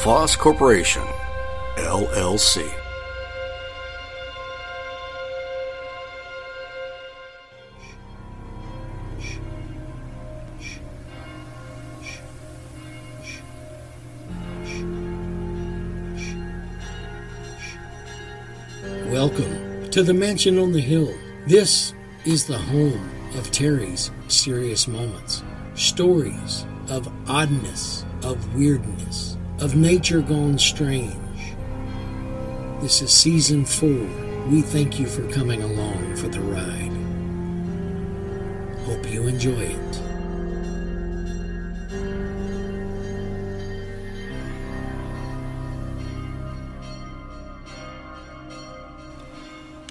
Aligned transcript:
LaFosse 0.00 0.38
Corporation, 0.38 1.02
LLC. 1.76 2.66
Welcome 19.10 19.90
to 19.90 20.02
the 20.02 20.14
Mansion 20.14 20.58
on 20.58 20.72
the 20.72 20.80
Hill. 20.80 21.12
This 21.46 21.92
is 22.24 22.46
the 22.46 22.56
home 22.56 23.10
of 23.36 23.50
Terry's 23.50 24.10
Serious 24.28 24.88
Moments. 24.88 25.42
Stories 25.74 26.64
of 26.88 27.06
oddness, 27.28 28.06
of 28.22 28.54
weirdness, 28.54 29.36
of 29.60 29.76
nature 29.76 30.22
gone 30.22 30.58
strange. 30.58 31.14
This 32.80 33.02
is 33.02 33.12
season 33.12 33.66
four. 33.66 34.06
We 34.48 34.62
thank 34.62 34.98
you 34.98 35.06
for 35.06 35.28
coming 35.30 35.62
along 35.62 36.16
for 36.16 36.28
the 36.28 36.40
ride. 36.40 36.90
Hope 38.86 39.12
you 39.12 39.26
enjoy 39.26 39.50
it. 39.50 40.00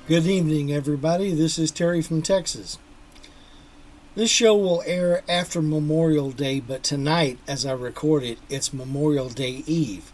Good 0.08 0.26
evening, 0.26 0.72
everybody. 0.72 1.36
This 1.36 1.60
is 1.60 1.70
Terry 1.70 2.02
from 2.02 2.24
Texas. 2.24 2.80
This 4.20 4.30
show 4.30 4.54
will 4.54 4.84
air 4.86 5.24
after 5.30 5.62
Memorial 5.62 6.32
Day, 6.32 6.60
but 6.60 6.84
tonight, 6.84 7.40
as 7.48 7.66
I 7.66 7.72
record 7.72 8.22
it, 8.22 8.38
it's 8.50 8.74
Memorial 8.74 9.30
Day 9.30 9.64
Eve. 9.66 10.12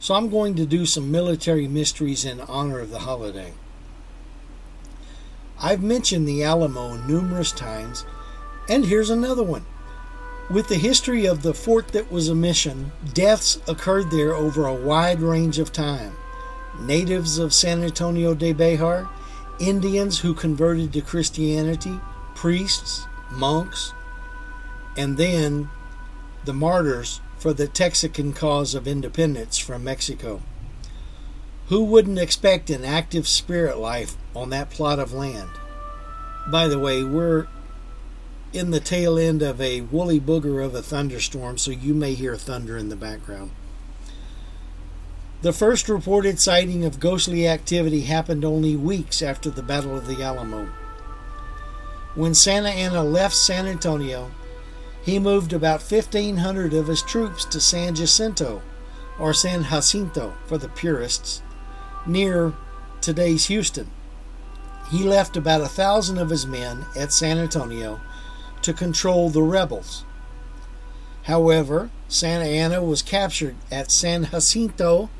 So 0.00 0.16
I'm 0.16 0.30
going 0.30 0.56
to 0.56 0.66
do 0.66 0.84
some 0.84 1.12
military 1.12 1.68
mysteries 1.68 2.24
in 2.24 2.40
honor 2.40 2.80
of 2.80 2.90
the 2.90 2.98
holiday. 2.98 3.52
I've 5.62 5.80
mentioned 5.80 6.26
the 6.26 6.42
Alamo 6.42 6.96
numerous 7.06 7.52
times, 7.52 8.04
and 8.68 8.86
here's 8.86 9.10
another 9.10 9.44
one. 9.44 9.64
With 10.50 10.66
the 10.66 10.74
history 10.74 11.24
of 11.26 11.42
the 11.42 11.54
fort 11.54 11.86
that 11.92 12.10
was 12.10 12.28
a 12.28 12.34
mission, 12.34 12.90
deaths 13.14 13.60
occurred 13.68 14.10
there 14.10 14.34
over 14.34 14.66
a 14.66 14.74
wide 14.74 15.20
range 15.20 15.60
of 15.60 15.70
time. 15.70 16.16
Natives 16.80 17.38
of 17.38 17.54
San 17.54 17.84
Antonio 17.84 18.34
de 18.34 18.52
Bejar, 18.52 19.08
Indians 19.60 20.18
who 20.18 20.34
converted 20.34 20.92
to 20.94 21.00
Christianity, 21.00 22.00
priests, 22.34 23.06
monks, 23.30 23.92
and 24.96 25.16
then 25.16 25.68
the 26.44 26.52
martyrs 26.52 27.20
for 27.38 27.52
the 27.52 27.68
Texican 27.68 28.34
cause 28.34 28.74
of 28.74 28.86
independence 28.86 29.58
from 29.58 29.84
Mexico. 29.84 30.42
Who 31.68 31.84
wouldn't 31.84 32.18
expect 32.18 32.68
an 32.68 32.84
active 32.84 33.28
spirit 33.28 33.78
life 33.78 34.16
on 34.34 34.50
that 34.50 34.70
plot 34.70 34.98
of 34.98 35.12
land? 35.12 35.50
By 36.50 36.66
the 36.66 36.78
way, 36.78 37.04
we're 37.04 37.46
in 38.52 38.72
the 38.72 38.80
tail 38.80 39.18
end 39.18 39.42
of 39.42 39.60
a 39.60 39.82
woolly 39.82 40.20
booger 40.20 40.64
of 40.64 40.74
a 40.74 40.82
thunderstorm, 40.82 41.58
so 41.58 41.70
you 41.70 41.94
may 41.94 42.14
hear 42.14 42.36
thunder 42.36 42.76
in 42.76 42.88
the 42.88 42.96
background. 42.96 43.52
The 45.42 45.52
first 45.52 45.88
reported 45.88 46.38
sighting 46.38 46.84
of 46.84 47.00
ghostly 47.00 47.48
activity 47.48 48.02
happened 48.02 48.44
only 48.44 48.76
weeks 48.76 49.22
after 49.22 49.48
the 49.48 49.62
Battle 49.62 49.96
of 49.96 50.06
the 50.06 50.22
Alamo. 50.22 50.68
When 52.16 52.34
Santa 52.34 52.70
Anna 52.70 53.04
left 53.04 53.36
San 53.36 53.66
Antonio, 53.66 54.32
he 55.02 55.20
moved 55.20 55.52
about 55.52 55.80
1,500 55.80 56.74
of 56.74 56.88
his 56.88 57.02
troops 57.02 57.44
to 57.46 57.60
San 57.60 57.94
Jacinto, 57.94 58.62
or 59.18 59.32
San 59.32 59.64
Jacinto 59.64 60.34
for 60.46 60.58
the 60.58 60.68
purists, 60.68 61.40
near 62.04 62.52
today's 63.00 63.46
Houston. 63.46 63.88
He 64.90 65.04
left 65.04 65.36
about 65.36 65.60
a 65.60 65.68
thousand 65.68 66.18
of 66.18 66.30
his 66.30 66.46
men 66.46 66.84
at 66.96 67.12
San 67.12 67.38
Antonio 67.38 68.00
to 68.62 68.72
control 68.72 69.30
the 69.30 69.42
rebels. 69.42 70.04
However, 71.24 71.90
Santa 72.08 72.46
Anna 72.46 72.82
was 72.82 73.02
captured 73.02 73.54
at 73.70 73.92
San 73.92 74.24
Jacinto 74.26 75.10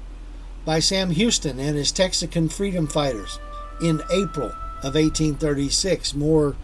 by 0.64 0.80
Sam 0.80 1.10
Houston 1.10 1.60
and 1.60 1.76
his 1.76 1.92
Texican 1.92 2.48
freedom 2.48 2.88
fighters 2.88 3.38
in 3.80 4.02
April 4.10 4.52
of 4.82 4.94
1836, 4.94 6.14
more 6.14 6.56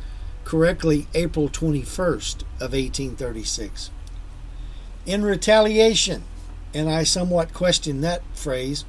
correctly 0.47 1.09
April 1.13 1.49
21st 1.49 2.43
of 2.61 2.73
1836. 2.73 3.91
In 5.05 5.25
retaliation, 5.25 6.23
and 6.73 6.89
I 6.89 7.03
somewhat 7.03 7.53
question 7.53 8.01
that 8.01 8.23
phrase, 8.33 8.85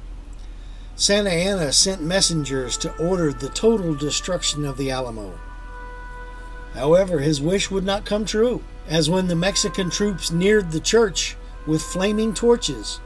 Santa 0.94 1.30
Anna 1.30 1.72
sent 1.72 2.00
messengers 2.00 2.76
to 2.78 2.96
order 2.96 3.32
the 3.32 3.48
total 3.48 3.94
destruction 3.96 4.64
of 4.64 4.76
the 4.76 4.92
Alamo. 4.92 5.36
However, 6.74 7.18
his 7.18 7.40
wish 7.42 7.72
would 7.72 7.84
not 7.84 8.06
come 8.06 8.24
true, 8.24 8.62
as 8.88 9.10
when 9.10 9.26
the 9.26 9.34
Mexican 9.34 9.90
troops 9.90 10.30
neared 10.30 10.70
the 10.70 10.80
church 10.80 11.36
with 11.66 11.82
flaming 11.82 12.34
torches, 12.34 13.00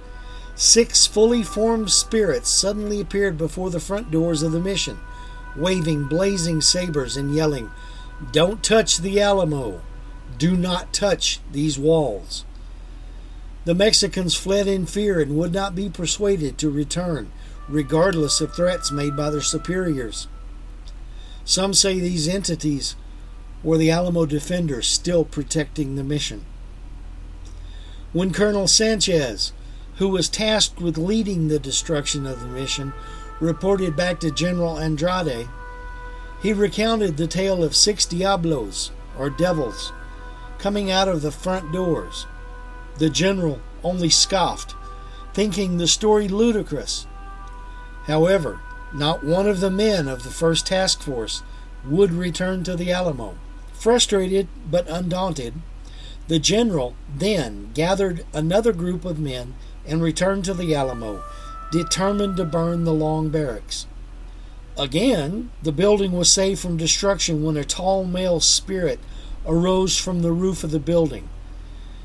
six 0.55 1.07
fully 1.07 1.43
formed 1.43 1.91
spirits 1.91 2.51
suddenly 2.51 3.01
appeared 3.01 3.39
before 3.39 3.71
the 3.71 3.81
front 3.81 4.11
doors 4.11 4.43
of 4.43 4.53
the 4.53 4.61
mission, 4.61 4.99
waving 5.57 6.05
blazing 6.05 6.61
sabers 6.61 7.17
and 7.17 7.35
yelling, 7.35 7.71
Don't 8.31 8.63
touch 8.63 8.99
the 8.99 9.21
Alamo! 9.21 9.83
Do 10.39 10.57
not 10.57 10.93
touch 10.93 11.41
these 11.51 11.79
walls! 11.79 12.45
The 13.65 13.75
Mexicans 13.75 14.35
fled 14.35 14.67
in 14.67 14.87
fear 14.87 15.21
and 15.21 15.37
would 15.37 15.53
not 15.53 15.75
be 15.75 15.89
persuaded 15.89 16.59
to 16.59 16.71
return, 16.71 17.31
regardless 17.69 18.41
of 18.41 18.55
threats 18.55 18.91
made 18.91 19.17
by 19.17 19.31
their 19.31 19.41
superiors. 19.41 20.29
Some 21.45 21.75
say 21.75 21.99
these 21.99 22.29
entities 22.29 22.97
were 23.63 23.79
the 23.79 23.91
Alamo 23.91 24.27
defenders 24.27 24.87
still 24.87 25.25
protecting 25.25 25.95
the 25.95 26.05
mission. 26.05 26.45
When 28.13 28.33
Colonel 28.33 28.69
Sanchez, 28.69 29.53
who 29.97 30.09
was 30.09 30.29
tasked 30.29 30.81
with 30.81 30.99
leading 30.99 31.49
the 31.49 31.59
destruction 31.59 32.27
of 32.27 32.41
the 32.41 32.47
mission, 32.47 32.93
reported 33.41 33.97
back 33.97 34.21
to 34.21 34.31
General 34.31 34.79
Andrade, 34.79 35.49
he 36.43 36.53
recounted 36.53 37.17
the 37.17 37.29
tale 37.29 37.63
of 37.63 37.77
six 37.77 38.05
diablos, 38.05 38.91
or 39.17 39.31
devils, 39.31 39.93
coming 40.59 40.91
out 40.91 41.07
of 41.07 41.23
the 41.23 41.31
front 41.31 41.73
doors. 41.73 42.27
The 42.99 43.09
general 43.09 43.61
only 43.85 44.09
scoffed, 44.09 44.75
thinking 45.33 45.77
the 45.77 45.87
story 45.87 46.27
ludicrous. 46.27 47.07
However, 48.05 48.61
not 48.93 49.23
one 49.23 49.49
of 49.49 49.61
the 49.61 49.71
men 49.71 50.09
of 50.09 50.25
the 50.25 50.31
first 50.31 50.67
task 50.67 51.01
force 51.01 51.43
would 51.85 52.13
return 52.13 52.65
to 52.65 52.77
the 52.77 52.91
Alamo. 52.91 53.37
Frustrated 53.73 54.49
but 54.71 54.89
undaunted, 54.89 55.55
the 56.29 56.39
general 56.39 56.95
then 57.15 57.71
gathered 57.75 58.25
another 58.33 58.73
group 58.73 59.05
of 59.05 59.19
men 59.19 59.55
and 59.87 60.03
returned 60.03 60.45
to 60.45 60.55
the 60.55 60.75
Alamo, 60.75 61.23
determined 61.71 62.37
to 62.37 62.45
burn 62.45 62.85
the 62.85 62.93
long 62.93 63.29
barracks. 63.29 63.87
Again, 64.79 65.51
the 65.63 65.73
building 65.73 66.13
was 66.13 66.31
saved 66.31 66.61
from 66.61 66.77
destruction 66.77 67.43
when 67.43 67.57
a 67.57 67.65
tall 67.65 68.05
male 68.05 68.41
spirit 68.41 68.99
arose 69.47 69.99
from 69.99 70.23
the 70.23 70.33
roof 70.33 70.65
of 70.65 70.71
the 70.71 70.81
building. 70.81 71.29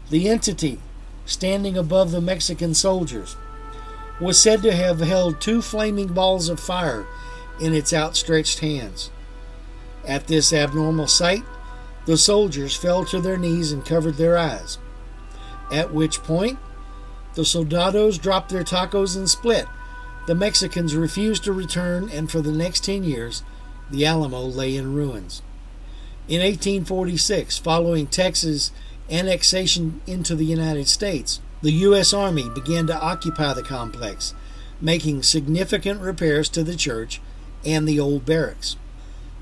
The 0.10 0.28
entity, 0.28 0.80
standing 1.26 1.78
above 1.78 2.12
the 2.12 2.22
Mexican 2.22 2.74
soldiers, 2.74 3.38
was 4.20 4.42
said 4.42 4.62
to 4.64 4.76
have 4.76 5.00
held 5.00 5.40
two 5.40 5.62
flaming 5.62 6.08
balls 6.08 6.50
of 6.50 6.60
fire 6.60 7.06
in 7.62 7.74
its 7.74 7.94
outstretched 7.94 8.60
hands. 8.60 9.12
At 10.06 10.28
this 10.28 10.52
abnormal 10.52 11.08
sight, 11.08 11.44
the 12.06 12.18
soldiers 12.18 12.76
fell 12.76 13.06
to 13.06 13.20
their 13.20 13.38
knees 13.38 13.72
and 13.72 13.86
covered 13.86 14.16
their 14.16 14.38
eyes, 14.38 14.78
at 15.72 15.94
which 15.94 16.24
point 16.24 16.58
the 17.36 17.46
soldados 17.46 18.18
dropped 18.18 18.50
their 18.50 18.64
tacos 18.64 19.16
and 19.16 19.30
split. 19.30 19.68
The 20.28 20.36
Mexicans 20.36 20.94
refused 20.94 21.46
to 21.46 21.54
return, 21.54 22.10
and 22.10 22.30
for 22.30 22.42
the 22.42 22.52
next 22.52 22.84
10 22.84 23.06
years, 23.06 23.44
the 23.90 24.06
Alamo 24.06 24.42
lay 24.42 24.76
in 24.76 24.94
ruins. 24.94 25.42
In 26.28 26.42
1846, 26.42 27.58
following 27.60 28.08
Texas 28.08 28.72
annexation 29.10 30.02
into 30.06 30.36
the 30.36 30.44
United 30.44 30.90
States, 30.90 31.40
The 31.62 31.72
U.S. 31.72 32.14
Army 32.14 32.50
began 32.50 32.88
to 32.88 33.02
occupy 33.02 33.54
the 33.54 33.64
complex, 33.64 34.34
making 34.82 35.24
significant 35.24 36.02
repairs 36.02 36.50
to 36.50 36.62
the 36.62 36.76
church 36.76 37.22
and 37.64 37.88
the 37.88 37.98
old 37.98 38.26
barracks. 38.26 38.76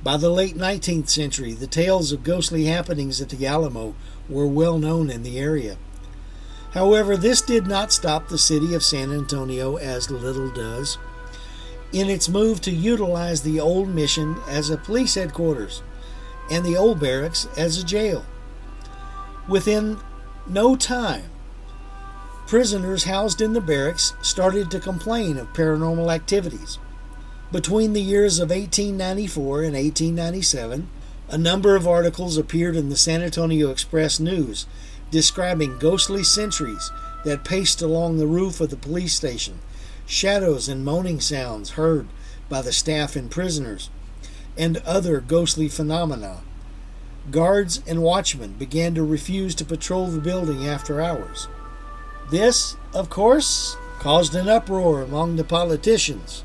By 0.04 0.18
the 0.18 0.30
late 0.30 0.56
19th 0.56 1.10
century, 1.10 1.54
the 1.54 1.66
tales 1.66 2.12
of 2.12 2.24
ghostly 2.24 2.66
happenings 2.66 3.20
at 3.22 3.30
the 3.30 3.48
Alamo 3.48 3.96
were 4.30 4.46
well 4.46 4.78
known 4.78 5.10
in 5.10 5.24
the 5.24 5.40
area. 5.40 5.78
However, 6.76 7.16
this 7.16 7.42
did 7.42 7.68
not 7.68 7.94
stop 7.94 8.28
the 8.28 8.38
city 8.38 8.76
of 8.76 8.84
San 8.84 9.14
Antonio, 9.14 9.78
as 9.78 10.12
little 10.12 10.52
does, 10.52 10.98
in 11.94 12.10
its 12.10 12.28
move 12.28 12.60
to 12.62 12.72
utilize 12.72 13.42
the 13.42 13.62
old 13.62 13.88
mission 13.88 14.36
as 14.50 14.70
a 14.70 14.76
police 14.76 15.16
headquarters 15.16 15.82
and 16.52 16.66
the 16.66 16.76
old 16.76 17.00
barracks 17.00 17.48
as 17.58 17.78
a 17.78 17.86
jail. 17.86 18.26
Within 19.48 20.00
no 20.46 20.76
time, 20.76 21.30
prisoners 22.46 23.06
housed 23.06 23.40
in 23.40 23.54
the 23.54 23.62
barracks 23.62 24.14
started 24.22 24.70
to 24.72 24.80
complain 24.82 25.38
of 25.38 25.54
paranormal 25.54 26.14
activities. 26.14 26.78
Between 27.54 27.94
the 27.94 28.02
years 28.02 28.38
of 28.38 28.50
1894 28.50 29.64
and 29.64 29.76
1897, 29.76 30.90
a 31.30 31.38
number 31.38 31.78
of 31.78 31.88
articles 31.88 32.38
appeared 32.38 32.76
in 32.76 32.90
the 32.90 32.98
San 32.98 33.22
Antonio 33.22 33.72
Express 33.72 34.20
News 34.20 34.66
describing 35.16 35.78
ghostly 35.78 36.22
sentries 36.22 36.92
that 37.24 37.46
paced 37.46 37.82
along 37.82 38.18
the 38.18 38.28
roof 38.28 38.60
of 38.60 38.70
the 38.70 38.76
police 38.76 39.16
station, 39.16 39.58
shadows 40.06 40.68
and 40.68 40.84
moaning 40.84 41.22
sounds 41.22 41.80
heard 41.80 42.06
by 42.50 42.62
the 42.62 42.74
staff 42.74 43.16
and 43.16 43.32
prisoners, 43.32 43.90
and 44.58 44.76
other 44.80 45.22
ghostly 45.22 45.70
phenomena. 45.70 46.42
Guards 47.32 47.82
and 47.88 48.04
watchmen 48.04 48.56
began 48.60 48.94
to 48.94 49.06
refuse 49.06 49.56
to 49.56 49.64
patrol 49.64 50.08
the 50.08 50.20
building 50.20 50.68
after 50.68 51.02
hours. 51.02 51.48
This, 52.30 52.76
of 52.94 53.10
course, 53.10 53.78
caused 54.00 54.36
an 54.36 54.50
uproar 54.50 55.02
among 55.02 55.38
the 55.38 55.46
politicians, 55.46 56.44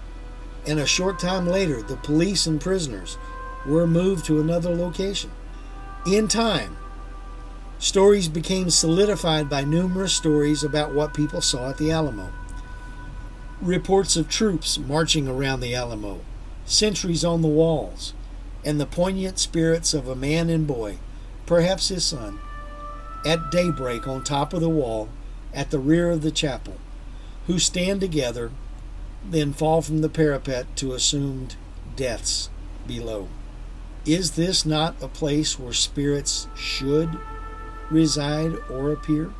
and 0.64 0.78
a 0.78 0.86
short 0.86 1.18
time 1.18 1.48
later, 1.48 1.82
the 1.82 1.96
police 1.96 2.46
and 2.46 2.60
prisoners 2.60 3.18
were 3.66 3.88
moved 3.88 4.26
to 4.26 4.40
another 4.40 4.72
location. 4.72 5.32
In 6.06 6.28
time, 6.28 6.76
stories 7.80 8.28
became 8.28 8.68
solidified 8.68 9.48
by 9.48 9.64
numerous 9.64 10.12
stories 10.12 10.62
about 10.62 10.92
what 10.94 11.14
people 11.14 11.40
saw 11.40 11.70
at 11.70 11.78
the 11.78 11.90
Alamo. 11.90 12.30
Reports 13.62 14.16
of 14.16 14.28
troops 14.28 14.78
marching 14.78 15.26
around 15.26 15.60
the 15.60 15.74
Alamo, 15.74 16.20
sentries 16.66 17.24
on 17.24 17.40
the 17.40 17.48
walls, 17.48 18.12
and 18.66 18.78
the 18.78 18.84
poignant 18.84 19.38
spirits 19.38 19.94
of 19.94 20.06
a 20.06 20.14
man 20.14 20.50
and 20.50 20.66
boy, 20.66 20.98
perhaps 21.46 21.88
his 21.88 22.04
son, 22.04 22.38
at 23.24 23.50
daybreak 23.50 24.06
on 24.06 24.22
top 24.22 24.52
of 24.52 24.60
the 24.60 24.68
wall 24.68 25.08
at 25.54 25.70
the 25.70 25.78
rear 25.78 26.10
of 26.10 26.20
the 26.20 26.30
chapel, 26.30 26.74
who 27.46 27.58
stand 27.58 28.00
together, 28.00 28.50
then 29.28 29.54
fall 29.54 29.80
from 29.80 30.02
the 30.02 30.08
parapet 30.10 30.66
to 30.76 30.92
assumed 30.92 31.56
deaths 31.96 32.50
below. 32.86 33.28
Is 34.04 34.32
this 34.32 34.66
not 34.66 34.94
a 35.00 35.08
place 35.08 35.58
where 35.58 35.72
spirits 35.72 36.46
should 36.54 37.18
reside 37.90 38.56
or 38.70 38.92
appear? 38.92 39.32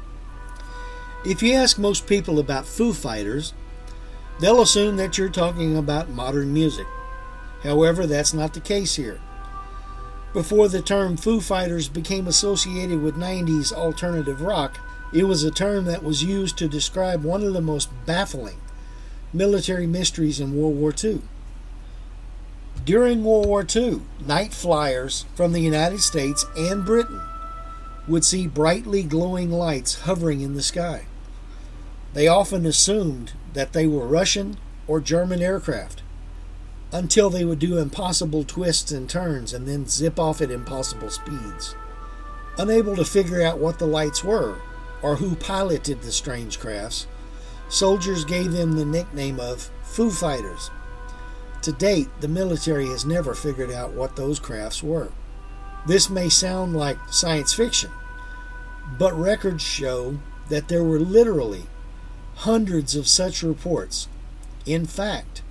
If 1.24 1.42
you 1.42 1.54
ask 1.54 1.78
most 1.78 2.06
people 2.06 2.38
about 2.38 2.66
Foo 2.66 2.92
Fighters, 2.92 3.52
they'll 4.40 4.62
assume 4.62 4.96
that 4.96 5.18
you're 5.18 5.28
talking 5.28 5.76
about 5.76 6.08
modern 6.08 6.52
music. 6.52 6.86
However, 7.62 8.06
that's 8.06 8.32
not 8.32 8.54
the 8.54 8.60
case 8.60 8.96
here. 8.96 9.20
Before 10.32 10.68
the 10.68 10.80
term 10.80 11.16
Foo 11.16 11.40
Fighters 11.40 11.88
became 11.88 12.26
associated 12.26 13.02
with 13.02 13.16
90s 13.16 13.72
alternative 13.72 14.40
rock, 14.40 14.78
it 15.12 15.24
was 15.24 15.42
a 15.42 15.50
term 15.50 15.84
that 15.86 16.04
was 16.04 16.22
used 16.22 16.56
to 16.58 16.68
describe 16.68 17.24
one 17.24 17.42
of 17.42 17.52
the 17.52 17.60
most 17.60 17.90
baffling 18.06 18.60
military 19.32 19.86
mysteries 19.86 20.40
in 20.40 20.56
World 20.56 20.76
War 20.76 20.94
II. 21.02 21.20
During 22.84 23.24
World 23.24 23.46
War 23.46 23.66
II, 23.76 24.00
night 24.26 24.54
flyers 24.54 25.26
from 25.34 25.52
the 25.52 25.60
United 25.60 26.00
States 26.00 26.46
and 26.56 26.84
Britain 26.84 27.20
would 28.10 28.24
see 28.24 28.46
brightly 28.46 29.02
glowing 29.02 29.50
lights 29.50 30.00
hovering 30.00 30.40
in 30.40 30.54
the 30.54 30.62
sky. 30.62 31.06
They 32.12 32.26
often 32.26 32.66
assumed 32.66 33.32
that 33.54 33.72
they 33.72 33.86
were 33.86 34.06
Russian 34.06 34.58
or 34.86 35.00
German 35.00 35.40
aircraft 35.40 36.02
until 36.92 37.30
they 37.30 37.44
would 37.44 37.60
do 37.60 37.78
impossible 37.78 38.42
twists 38.42 38.90
and 38.90 39.08
turns 39.08 39.52
and 39.52 39.66
then 39.66 39.86
zip 39.86 40.18
off 40.18 40.40
at 40.40 40.50
impossible 40.50 41.10
speeds. 41.10 41.76
Unable 42.58 42.96
to 42.96 43.04
figure 43.04 43.42
out 43.42 43.58
what 43.58 43.78
the 43.78 43.86
lights 43.86 44.24
were 44.24 44.56
or 45.02 45.16
who 45.16 45.36
piloted 45.36 46.02
the 46.02 46.10
strange 46.10 46.58
crafts, 46.58 47.06
soldiers 47.68 48.24
gave 48.24 48.52
them 48.52 48.72
the 48.72 48.84
nickname 48.84 49.38
of 49.38 49.70
Foo 49.84 50.10
Fighters. 50.10 50.70
To 51.62 51.72
date, 51.72 52.08
the 52.20 52.28
military 52.28 52.88
has 52.88 53.04
never 53.04 53.34
figured 53.34 53.70
out 53.70 53.92
what 53.92 54.16
those 54.16 54.40
crafts 54.40 54.82
were. 54.82 55.12
This 55.86 56.10
may 56.10 56.28
sound 56.28 56.76
like 56.76 56.98
science 57.10 57.52
fiction, 57.52 57.90
but 58.98 59.18
records 59.18 59.62
show 59.62 60.18
that 60.48 60.68
there 60.68 60.84
were 60.84 61.00
literally 61.00 61.66
hundreds 62.36 62.94
of 62.94 63.08
such 63.08 63.42
reports. 63.42 64.08
In 64.66 64.86
fact, 64.86 65.42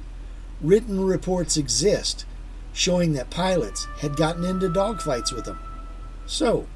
written 0.61 1.03
reports 1.03 1.57
exist 1.57 2.25
showing 2.73 3.13
that 3.13 3.29
pilots 3.29 3.85
had 3.99 4.15
gotten 4.15 4.45
into 4.45 4.69
dogfights 4.69 5.33
with 5.33 5.45
them. 5.45 5.59
So, 6.25 6.67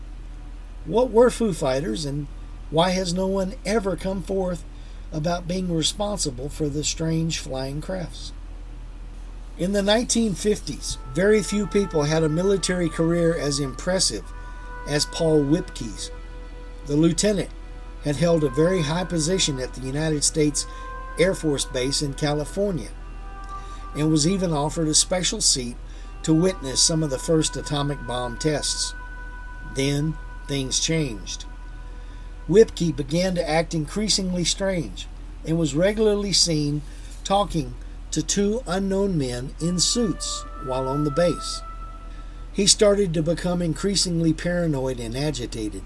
what 0.85 1.11
were 1.11 1.29
Foo 1.29 1.53
Fighters 1.53 2.05
and 2.05 2.27
why 2.71 2.89
has 2.89 3.13
no 3.13 3.27
one 3.27 3.53
ever 3.65 3.95
come 3.95 4.23
forth 4.23 4.63
about 5.11 5.47
being 5.47 5.71
responsible 5.71 6.49
for 6.49 6.69
the 6.69 6.83
strange 6.83 7.37
flying 7.37 7.81
crafts? 7.81 8.33
In 9.55 9.71
the 9.71 9.81
1950s, 9.81 10.97
very 11.13 11.43
few 11.43 11.67
people 11.67 12.03
had 12.03 12.23
a 12.23 12.29
military 12.29 12.89
career 12.89 13.37
as 13.37 13.59
impressive 13.59 14.23
as 14.87 15.05
Paul 15.05 15.43
Whipkey's. 15.43 16.09
The 16.87 16.95
lieutenant 16.95 17.51
had 18.03 18.15
held 18.15 18.43
a 18.43 18.49
very 18.49 18.81
high 18.81 19.03
position 19.03 19.59
at 19.59 19.73
the 19.75 19.81
United 19.81 20.23
States 20.23 20.65
Air 21.19 21.35
Force 21.35 21.65
Base 21.65 22.01
in 22.01 22.15
California 22.15 22.89
and 23.95 24.09
was 24.09 24.27
even 24.27 24.51
offered 24.51 24.87
a 24.87 24.95
special 24.95 25.39
seat 25.39 25.77
to 26.23 26.33
witness 26.33 26.81
some 26.81 27.03
of 27.03 27.11
the 27.11 27.19
first 27.19 27.55
atomic 27.55 28.07
bomb 28.07 28.37
tests. 28.37 28.95
Then 29.75 30.15
things 30.47 30.79
changed. 30.79 31.45
Whipkey 32.49 32.93
began 32.95 33.35
to 33.35 33.47
act 33.47 33.75
increasingly 33.75 34.45
strange 34.45 35.07
and 35.45 35.59
was 35.59 35.75
regularly 35.75 36.33
seen 36.33 36.81
talking 37.23 37.75
to 38.13 38.23
two 38.23 38.63
unknown 38.67 39.17
men 39.17 39.55
in 39.59 39.79
suits 39.79 40.45
while 40.65 40.87
on 40.87 41.03
the 41.03 41.11
base. 41.11 41.61
He 42.51 42.67
started 42.67 43.13
to 43.13 43.23
become 43.23 43.61
increasingly 43.61 44.33
paranoid 44.33 44.99
and 44.99 45.17
agitated 45.17 45.81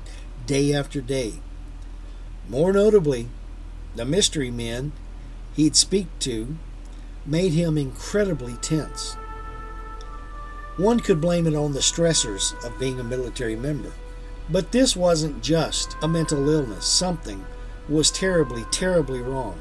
day 0.45 0.73
after 0.73 0.99
day. 0.99 1.35
More 2.49 2.73
notably, 2.73 3.29
the 3.95 4.05
mystery 4.05 4.51
men 4.51 4.91
he'd 5.55 5.77
speak 5.77 6.07
to 6.19 6.57
made 7.25 7.53
him 7.53 7.77
incredibly 7.77 8.55
tense. 8.55 9.15
One 10.75 10.99
could 10.99 11.21
blame 11.21 11.47
it 11.47 11.55
on 11.55 11.73
the 11.73 11.79
stressors 11.79 12.53
of 12.63 12.77
being 12.77 12.99
a 12.99 13.03
military 13.03 13.55
member. 13.55 13.93
But 14.49 14.71
this 14.71 14.95
wasn't 14.95 15.41
just 15.41 15.95
a 16.01 16.07
mental 16.07 16.47
illness. 16.49 16.85
Something 16.85 17.45
was 17.89 18.11
terribly, 18.11 18.65
terribly 18.65 19.21
wrong. 19.21 19.59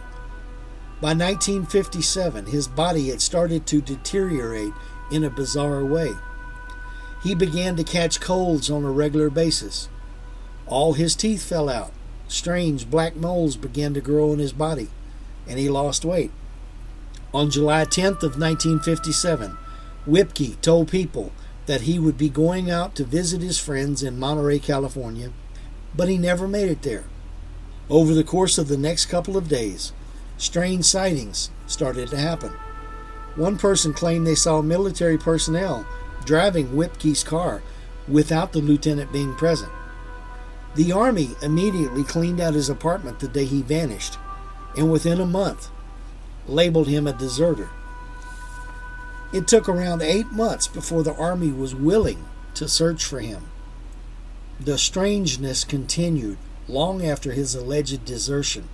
By 0.99 1.09
1957, 1.09 2.47
his 2.47 2.69
body 2.69 3.11
had 3.11 3.21
started 3.21 3.67
to 3.67 3.83
deteriorate 3.83 4.73
in 5.11 5.25
a 5.25 5.31
bizarre 5.31 5.85
way. 5.85 6.15
He 7.23 7.35
began 7.35 7.77
to 7.77 7.85
catch 7.85 8.21
colds 8.21 8.71
on 8.71 8.83
a 8.83 8.91
regular 8.91 9.29
basis. 9.29 9.91
All 10.67 10.95
his 10.95 11.15
teeth 11.15 11.43
fell 11.43 11.69
out. 11.69 11.93
Strange 12.29 12.91
black 12.91 13.15
moles 13.15 13.57
began 13.57 13.93
to 13.93 14.01
grow 14.01 14.33
in 14.33 14.39
his 14.39 14.55
body, 14.55 14.89
and 15.47 15.59
he 15.59 15.69
lost 15.69 16.05
weight. 16.05 16.31
On 17.35 17.51
July 17.51 17.85
10th 17.85 18.23
of 18.23 18.39
1957, 18.39 19.59
Whipkey 20.07 20.61
told 20.63 20.91
people 20.91 21.31
that 21.67 21.83
he 21.83 21.99
would 21.99 22.17
be 22.17 22.31
going 22.31 22.71
out 22.71 22.95
to 22.95 23.05
visit 23.05 23.43
his 23.43 23.59
friends 23.61 24.03
in 24.03 24.19
Monterey, 24.19 24.59
California, 24.59 25.31
but 25.95 26.09
he 26.09 26.17
never 26.17 26.49
made 26.49 26.71
it 26.71 26.83
there. 26.83 27.05
Over 27.91 28.15
the 28.15 28.25
course 28.25 28.57
of 28.57 28.69
the 28.69 28.79
next 28.79 29.07
couple 29.07 29.37
of 29.37 29.49
days, 29.49 29.93
strange 30.37 30.85
sightings 30.85 31.51
started 31.67 32.09
to 32.11 32.17
happen. 32.17 32.53
One 33.35 33.59
person 33.59 33.93
claimed 33.93 34.27
they 34.27 34.35
saw 34.35 34.63
military 34.63 35.19
personnel 35.19 35.87
driving 36.25 36.69
Whipkey's 36.69 37.23
car 37.23 37.63
without 38.09 38.53
the 38.53 38.61
lieutenant 38.61 39.13
being 39.13 39.35
present. 39.35 39.73
The 40.75 40.93
Army 40.93 41.31
immediately 41.43 42.05
cleaned 42.05 42.41
out 42.41 42.55
his 42.55 42.69
apartment 42.69 43.21
the 43.21 43.29
day 43.29 43.45
he 43.45 43.63
vanished, 43.63 44.19
and 44.77 44.91
within 44.91 45.21
a 45.21 45.27
month, 45.27 45.69
labeled 46.47 46.89
him 46.89 47.07
a 47.07 47.13
deserter. 47.13 47.71
It 49.33 49.49
took 49.49 49.69
around 49.69 50.03
eight 50.03 50.33
months 50.33 50.67
before 50.67 51.03
the 51.03 51.15
Army 51.15 51.51
was 51.51 51.75
willing 51.75 52.25
to 52.55 52.69
search 52.69 53.05
for 53.05 53.21
him. 53.21 53.47
The 54.61 54.79
strangeness 54.79 55.65
continued 55.65 56.39
long 56.69 57.05
after 57.05 57.33
his 57.33 57.55
alleged 57.55 58.05
desertion. 58.05 58.69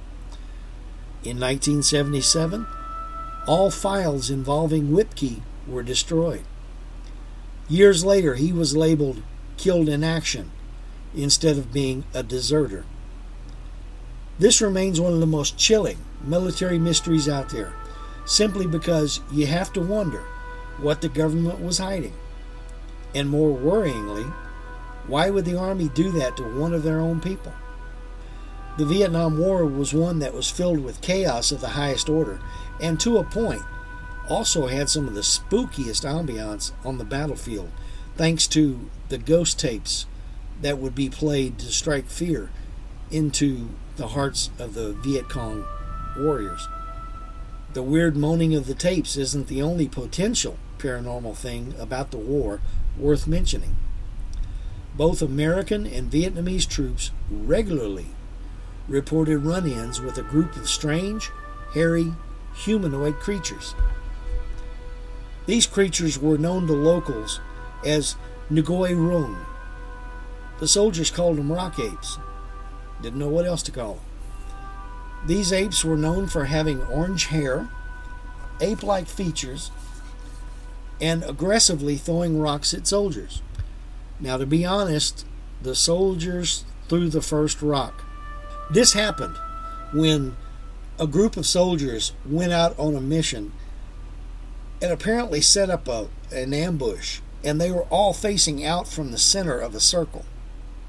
In 1.25 1.39
1977, 1.39 2.67
all 3.47 3.71
files 3.71 4.29
involving 4.29 4.89
Whipkey 4.89 5.41
were 5.69 5.85
destroyed. 5.85 6.43
Years 7.69 8.05
later, 8.05 8.35
he 8.35 8.53
was 8.53 8.77
labeled 8.77 9.23
killed 9.57 9.89
in 9.89 10.03
action 10.03 10.51
instead 11.15 11.57
of 11.57 11.73
being 11.73 12.05
a 12.13 12.25
deserter. 12.25 12.85
This 14.39 14.61
remains 14.61 15.01
one 15.01 15.13
of 15.13 15.21
the 15.21 15.27
most 15.27 15.57
chilling 15.57 15.99
military 16.25 16.79
mysteries 16.79 17.29
out 17.29 17.51
there, 17.51 17.73
simply 18.25 18.67
because 18.67 19.21
you 19.31 19.47
have 19.47 19.73
to 19.75 19.81
wonder 19.81 20.25
what 20.79 21.01
the 21.01 21.09
government 21.09 21.61
was 21.61 21.79
hiding. 21.79 22.15
And 23.15 23.29
more 23.29 23.57
worryingly, 23.57 24.33
why 25.07 25.31
would 25.31 25.45
the 25.45 25.59
Army 25.59 25.89
do 25.89 26.11
that 26.13 26.37
to 26.39 26.43
one 26.43 26.75
of 26.75 26.83
their 26.83 26.99
own 26.99 27.21
people? 27.21 27.53
The 28.79 28.87
Vietnam 28.87 29.37
War 29.37 29.67
was 29.67 29.93
one 29.93 30.21
that 30.21 30.33
was 30.33 30.51
filled 30.51 30.81
with 30.81 31.03
chaos 31.03 31.53
of 31.53 31.61
the 31.61 31.69
highest 31.69 32.09
order, 32.09 32.41
and 32.81 32.99
to 33.01 33.19
a 33.19 33.25
point, 33.25 33.63
also 34.31 34.67
had 34.67 34.89
some 34.89 35.07
of 35.07 35.15
the 35.15 35.21
spookiest 35.21 36.07
ambiance 36.07 36.73
on 36.83 36.97
the 36.97 37.05
battlefield, 37.05 37.71
thanks 38.17 38.47
to 38.47 38.89
the 39.11 39.19
ghost 39.19 39.59
tapes 39.61 40.07
that 40.63 40.79
would 40.79 40.95
be 40.95 41.11
played 41.11 41.59
to 41.59 41.67
strike 41.67 42.07
fear 42.07 42.51
into 43.11 43.69
the 43.97 44.09
hearts 44.09 44.49
of 44.59 44.73
the 44.73 44.95
Viet 44.95 45.29
Cong 45.29 45.67
warriors. 46.17 46.67
The 47.75 47.83
weird 47.83 48.17
moaning 48.17 48.55
of 48.55 48.67
the 48.67 48.75
tapes 48.75 49.17
isn't 49.19 49.49
the 49.49 49.61
only 49.61 49.87
potential 49.87 50.57
paranormal 50.79 51.37
thing 51.37 51.75
about 51.79 52.11
the 52.11 52.19
war 52.19 52.61
worth 52.97 53.27
mentioning. 53.27 53.77
Both 54.95 55.21
American 55.21 55.87
and 55.87 56.11
Vietnamese 56.11 56.69
troops 56.69 57.11
regularly 57.31 58.07
reported 58.93 59.39
run 59.39 59.67
ins 59.67 60.03
with 60.03 60.19
a 60.19 60.23
group 60.23 60.55
of 60.55 60.69
strange, 60.69 61.31
hairy, 61.73 62.13
humanoid 62.55 63.19
creatures. 63.19 63.75
These 65.47 65.67
creatures 65.67 66.19
were 66.19 66.37
known 66.37 66.67
to 66.67 66.75
locals 66.75 67.41
as 67.87 68.17
Ngoi 68.51 68.95
Rung. 68.95 69.47
The 70.61 70.69
soldiers 70.69 71.11
called 71.11 71.39
them 71.39 71.51
rock 71.51 71.79
apes. 71.79 72.19
Didn't 73.01 73.19
know 73.19 73.31
what 73.31 73.47
else 73.47 73.63
to 73.63 73.73
call 73.73 73.95
them. 73.95 74.05
These 75.27 75.55
apes 75.55 75.85
were 75.85 75.97
known 75.97 76.29
for 76.29 76.45
having 76.45 76.83
orange 76.83 77.27
hair, 77.27 77.71
ape 78.61 78.83
like 78.83 79.07
features, 79.07 79.71
and 81.01 81.25
aggressively 81.25 81.97
throwing 81.97 82.39
rocks 82.39 82.75
at 82.75 82.87
soldiers. 82.87 83.41
Now, 84.21 84.37
to 84.37 84.47
be 84.47 84.67
honest, 84.67 85.25
the 85.63 85.75
soldiers 85.75 86.65
threw 86.89 87.09
the 87.09 87.23
first 87.23 87.63
rock. 87.63 88.05
This 88.73 88.95
happened 88.95 89.37
when 89.93 90.35
a 90.99 91.07
group 91.07 91.37
of 91.37 91.45
soldiers 91.45 92.13
went 92.25 92.53
out 92.53 92.79
on 92.79 92.95
a 92.95 93.03
mission 93.03 93.53
and 94.81 94.91
apparently 94.91 95.43
set 95.43 95.69
up 95.69 95.87
a, 95.89 96.09
an 96.31 96.55
ambush, 96.55 97.21
and 97.45 97.61
they 97.61 97.71
were 97.71 97.85
all 97.85 98.15
facing 98.15 98.65
out 98.65 98.89
from 98.89 99.11
the 99.11 99.19
center 99.19 99.59
of 99.59 99.75
a 99.75 99.81
circle. 99.81 100.25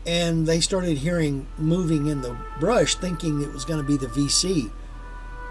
And 0.06 0.48
they 0.48 0.62
started 0.62 1.00
hearing 1.00 1.48
moving 1.58 2.08
in 2.08 2.22
the 2.22 2.38
brush, 2.58 2.96
thinking 2.96 3.42
it 3.42 3.52
was 3.52 3.66
going 3.66 3.82
to 3.82 3.88
be 3.88 3.98
the 3.98 4.08
VC. 4.08 4.72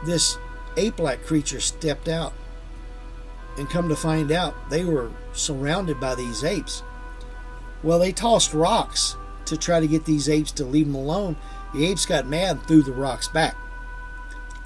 This 0.06 0.38
ape 0.78 0.98
like 0.98 1.26
creature 1.26 1.60
stepped 1.60 2.08
out 2.08 2.32
and 3.58 3.68
come 3.68 3.90
to 3.90 3.96
find 3.96 4.32
out 4.32 4.70
they 4.70 4.84
were 4.84 5.10
surrounded 5.34 6.00
by 6.00 6.14
these 6.14 6.42
apes. 6.42 6.82
Well, 7.82 7.98
they 7.98 8.12
tossed 8.12 8.54
rocks 8.54 9.16
to 9.44 9.58
try 9.58 9.80
to 9.80 9.86
get 9.86 10.06
these 10.06 10.30
apes 10.30 10.52
to 10.52 10.64
leave 10.64 10.86
them 10.86 10.94
alone. 10.94 11.36
The 11.72 11.86
apes 11.86 12.06
got 12.06 12.26
mad 12.26 12.56
and 12.56 12.66
threw 12.66 12.82
the 12.82 12.92
rocks 12.92 13.28
back. 13.28 13.56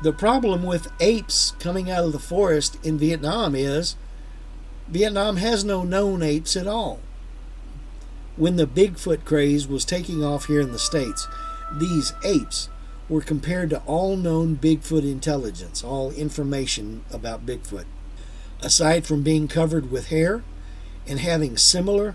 The 0.02 0.12
problem 0.12 0.62
with 0.62 0.92
apes 1.00 1.52
coming 1.58 1.90
out 1.90 2.04
of 2.04 2.12
the 2.12 2.18
forest 2.18 2.78
in 2.84 2.98
Vietnam 2.98 3.54
is 3.54 3.96
Vietnam 4.88 5.36
has 5.36 5.64
no 5.64 5.84
known 5.84 6.22
apes 6.22 6.56
at 6.56 6.66
all. 6.66 7.00
When 8.36 8.56
the 8.56 8.66
Bigfoot 8.66 9.24
craze 9.24 9.66
was 9.66 9.84
taking 9.84 10.22
off 10.22 10.46
here 10.46 10.60
in 10.60 10.72
the 10.72 10.78
States, 10.78 11.26
these 11.72 12.12
apes 12.22 12.68
were 13.08 13.22
compared 13.22 13.70
to 13.70 13.80
all 13.86 14.16
known 14.16 14.56
Bigfoot 14.56 15.10
intelligence, 15.10 15.82
all 15.82 16.10
information 16.12 17.04
about 17.10 17.46
Bigfoot. 17.46 17.86
Aside 18.60 19.06
from 19.06 19.22
being 19.22 19.48
covered 19.48 19.90
with 19.90 20.08
hair 20.08 20.42
and 21.06 21.20
having 21.20 21.56
similar 21.56 22.14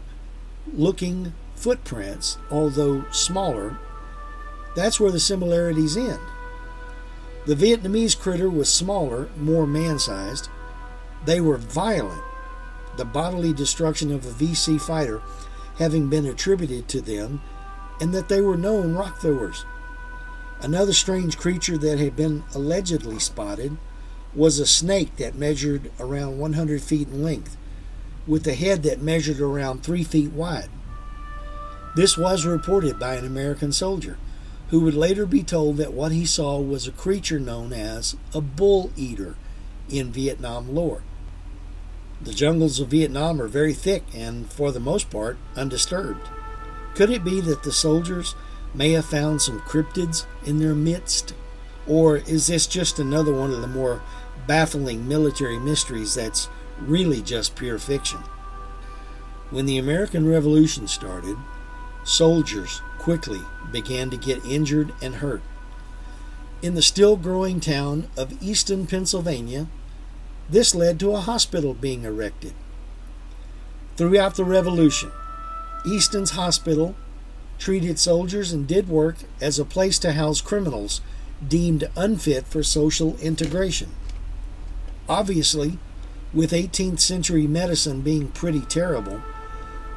looking 0.72 1.34
footprints, 1.56 2.38
although 2.52 3.06
smaller, 3.12 3.80
that's 4.76 5.00
where 5.00 5.12
the 5.12 5.20
similarities 5.20 5.98
end. 5.98 6.20
The 7.46 7.56
Vietnamese 7.56 8.18
critter 8.18 8.50
was 8.50 8.72
smaller, 8.72 9.30
more 9.38 9.66
man 9.66 10.00
sized. 10.00 10.50
They 11.26 11.42
were 11.42 11.58
violent, 11.58 12.24
the 12.98 13.06
bodily 13.06 13.54
destruction 13.54 14.12
of 14.12 14.26
a 14.26 14.30
VC 14.30 14.80
fighter 14.80 15.22
having 15.78 16.10
been 16.10 16.26
attributed 16.26 16.88
to 16.90 17.02
them, 17.02 17.42
and 18.00 18.14
that 18.14 18.30
they 18.30 18.42
were 18.42 18.58
known 18.58 18.94
rock 18.94 19.20
throwers. 19.20 19.66
Another 20.62 20.94
strange 20.94 21.38
creature 21.38 21.78
that 21.78 21.98
had 21.98 22.16
been 22.16 22.44
allegedly 22.54 23.18
spotted 23.18 23.78
was 24.36 24.60
a 24.60 24.68
snake 24.68 25.16
that 25.18 25.36
measured 25.36 25.92
around 26.00 26.38
100 26.38 26.82
feet 26.82 27.08
in 27.08 27.24
length, 27.24 27.58
with 28.28 28.46
a 28.48 28.54
head 28.54 28.84
that 28.84 29.02
measured 29.02 29.40
around 29.40 29.84
3 29.84 30.04
feet 30.04 30.32
wide. 30.32 30.70
This 31.96 32.18
was 32.18 32.46
reported 32.46 33.00
by 33.00 33.16
an 33.16 33.26
American 33.26 33.72
soldier, 33.72 34.18
who 34.72 34.80
would 34.80 34.96
later 34.96 35.26
be 35.26 35.44
told 35.44 35.76
that 35.78 35.94
what 35.94 36.14
he 36.14 36.26
saw 36.26 36.58
was 36.58 36.88
a 36.88 36.92
creature 36.94 37.40
known 37.40 37.74
as 37.74 38.16
a 38.34 38.40
bull 38.40 38.90
eater 38.96 39.36
in 39.90 40.12
Vietnam 40.12 40.74
lore. 40.74 41.04
The 42.22 42.34
jungles 42.34 42.80
of 42.80 42.88
Vietnam 42.88 43.42
are 43.42 43.50
very 43.50 43.74
thick 43.74 44.04
and, 44.16 44.50
for 44.50 44.72
the 44.72 44.80
most 44.80 45.10
part, 45.10 45.38
undisturbed. 45.58 46.30
Could 46.96 47.10
it 47.10 47.24
be 47.24 47.42
that 47.42 47.64
the 47.64 47.72
soldiers 47.74 48.34
may 48.74 48.94
have 48.94 49.06
found 49.06 49.42
some 49.42 49.60
cryptids 49.60 50.26
in 50.46 50.60
their 50.60 50.76
midst? 50.76 51.34
Or 51.86 52.18
is 52.18 52.48
this 52.48 52.66
just 52.66 52.98
another 52.98 53.34
one 53.34 53.52
of 53.52 53.60
the 53.60 53.68
more 53.68 54.02
baffling 54.48 55.06
military 55.06 55.60
mysteries 55.60 56.16
that's 56.16 56.48
really 56.80 57.22
just 57.22 57.58
pure 57.58 57.78
fiction? 57.78 58.20
When 59.50 59.66
the 59.66 59.78
American 59.80 60.26
Revolution 60.30 60.88
started, 60.88 61.36
soldiers 62.06 62.82
quickly 63.02 63.42
began 63.72 64.12
to 64.12 64.16
get 64.16 64.46
injured 64.46 64.94
and 65.02 65.16
hurt. 65.16 65.42
In 66.62 66.76
the 66.76 66.84
still 66.84 67.18
growing 67.18 67.60
town 67.60 68.08
of 68.16 68.40
Easton, 68.44 68.86
Pennsylvania, 68.86 69.66
this 70.48 70.76
led 70.76 71.00
to 71.00 71.14
a 71.14 71.20
hospital 71.20 71.74
being 71.74 72.04
erected. 72.04 72.54
Throughout 73.98 74.36
the 74.36 74.46
Revolution, 74.46 75.12
Easton's 75.84 76.32
hospital 76.32 76.96
treated 77.58 77.98
soldiers 77.98 78.54
and 78.54 78.68
did 78.68 78.88
work 78.88 79.16
as 79.42 79.58
a 79.58 79.66
place 79.66 79.98
to 79.98 80.14
house 80.14 80.40
criminals 80.40 81.02
deemed 81.48 81.90
unfit 81.96 82.46
for 82.46 82.62
social 82.62 83.18
integration. 83.18 83.90
Obviously, 85.10 85.80
with 86.36 86.52
18th 86.52 87.00
century 87.00 87.48
medicine 87.48 88.02
being 88.02 88.28
pretty 88.28 88.62
terrible, 88.62 89.24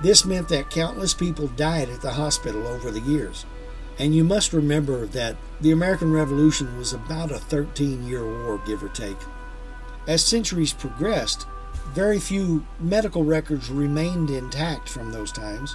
this 0.05 0.27
meant 0.27 0.51
that 0.51 0.69
countless 0.69 1.15
people 1.15 1.49
died 1.49 1.89
at 1.89 2.03
the 2.03 2.13
hospital 2.13 2.67
over 2.67 2.91
the 2.91 3.01
years. 3.01 3.47
And 3.99 4.15
you 4.15 4.23
must 4.23 4.53
remember 4.53 5.07
that 5.07 5.37
the 5.63 5.71
American 5.71 6.13
Revolution 6.13 6.77
was 6.77 6.93
about 6.93 7.31
a 7.31 7.39
13 7.39 8.07
year 8.07 8.23
war, 8.23 8.61
give 8.67 8.85
or 8.85 8.91
take. 8.91 9.17
As 10.07 10.23
centuries 10.23 10.75
progressed, 10.75 11.47
very 11.95 12.21
few 12.21 12.67
medical 12.79 13.25
records 13.25 13.71
remained 13.71 14.29
intact 14.29 14.91
from 14.91 15.11
those 15.11 15.33
times. 15.33 15.75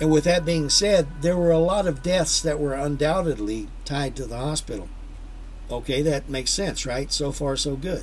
And 0.00 0.10
with 0.10 0.24
that 0.24 0.44
being 0.44 0.68
said, 0.68 1.06
there 1.22 1.36
were 1.36 1.52
a 1.52 1.58
lot 1.58 1.86
of 1.86 2.02
deaths 2.02 2.42
that 2.42 2.58
were 2.58 2.74
undoubtedly 2.74 3.68
tied 3.84 4.16
to 4.16 4.26
the 4.26 4.38
hospital. 4.38 4.88
Okay, 5.70 6.02
that 6.02 6.28
makes 6.28 6.50
sense, 6.50 6.84
right? 6.84 7.12
So 7.12 7.30
far, 7.30 7.56
so 7.56 7.76
good. 7.76 8.02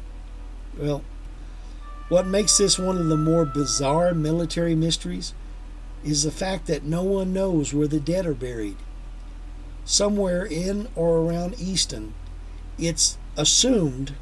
Well, 0.77 1.03
what 2.11 2.27
makes 2.27 2.57
this 2.57 2.77
one 2.77 2.97
of 2.97 3.07
the 3.07 3.15
more 3.15 3.45
bizarre 3.45 4.13
military 4.13 4.75
mysteries 4.75 5.33
is 6.03 6.23
the 6.23 6.29
fact 6.29 6.67
that 6.67 6.83
no 6.83 7.01
one 7.03 7.31
knows 7.31 7.73
where 7.73 7.87
the 7.87 8.01
dead 8.01 8.25
are 8.25 8.33
buried. 8.33 8.75
Somewhere 9.85 10.45
in 10.45 10.89
or 10.93 11.19
around 11.19 11.55
Easton, 11.57 12.13
it's 12.77 13.17
assumed 13.37 14.15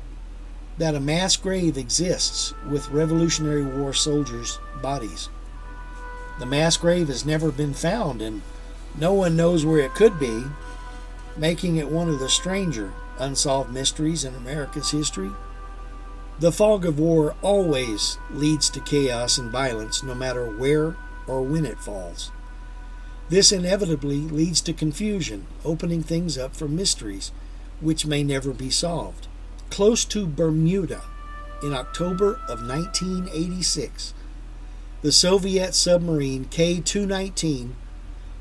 that 0.77 0.93
a 0.93 1.00
mass 1.00 1.36
grave 1.36 1.79
exists 1.79 2.53
with 2.69 2.91
Revolutionary 2.91 3.65
War 3.65 3.91
soldiers' 3.91 4.60
bodies. 4.84 5.29
The 6.38 6.46
mass 6.46 6.77
grave 6.77 7.08
has 7.08 7.25
never 7.25 7.51
been 7.51 7.74
found, 7.74 8.22
and 8.22 8.43
no 9.00 9.13
one 9.13 9.36
knows 9.36 9.65
where 9.65 9.79
it 9.79 9.96
could 9.96 10.19
be, 10.19 10.43
making 11.36 11.77
it 11.77 11.89
one 11.89 12.08
of 12.08 12.19
the 12.19 12.29
stranger 12.29 12.93
unsolved 13.17 13.74
mysteries 13.74 14.24
in 14.24 14.36
America's 14.36 14.91
history. 14.91 15.31
The 16.39 16.53
fog 16.53 16.86
of 16.86 16.98
war 16.98 17.36
always 17.41 18.17
leads 18.31 18.69
to 18.69 18.79
chaos 18.79 19.38
and 19.38 19.51
violence, 19.51 20.01
no 20.01 20.15
matter 20.15 20.46
where 20.46 20.96
or 21.27 21.41
when 21.41 21.65
it 21.65 21.81
falls. 21.81 22.31
This 23.27 23.51
inevitably 23.51 24.19
leads 24.19 24.62
to 24.62 24.72
confusion, 24.72 25.48
opening 25.65 26.01
things 26.01 26.38
up 26.38 26.55
for 26.55 26.69
mysteries 26.69 27.34
which 27.81 28.05
may 28.05 28.24
never 28.24 28.53
be 28.53 28.69
solved. 28.69 29.27
Close 29.69 30.05
to 30.05 30.25
Bermuda, 30.25 31.01
in 31.62 31.74
October 31.74 32.39
of 32.48 32.65
1986, 32.65 34.13
the 35.01 35.12
Soviet 35.12 35.75
submarine 35.75 36.46
K 36.46 36.79
219 36.79 37.75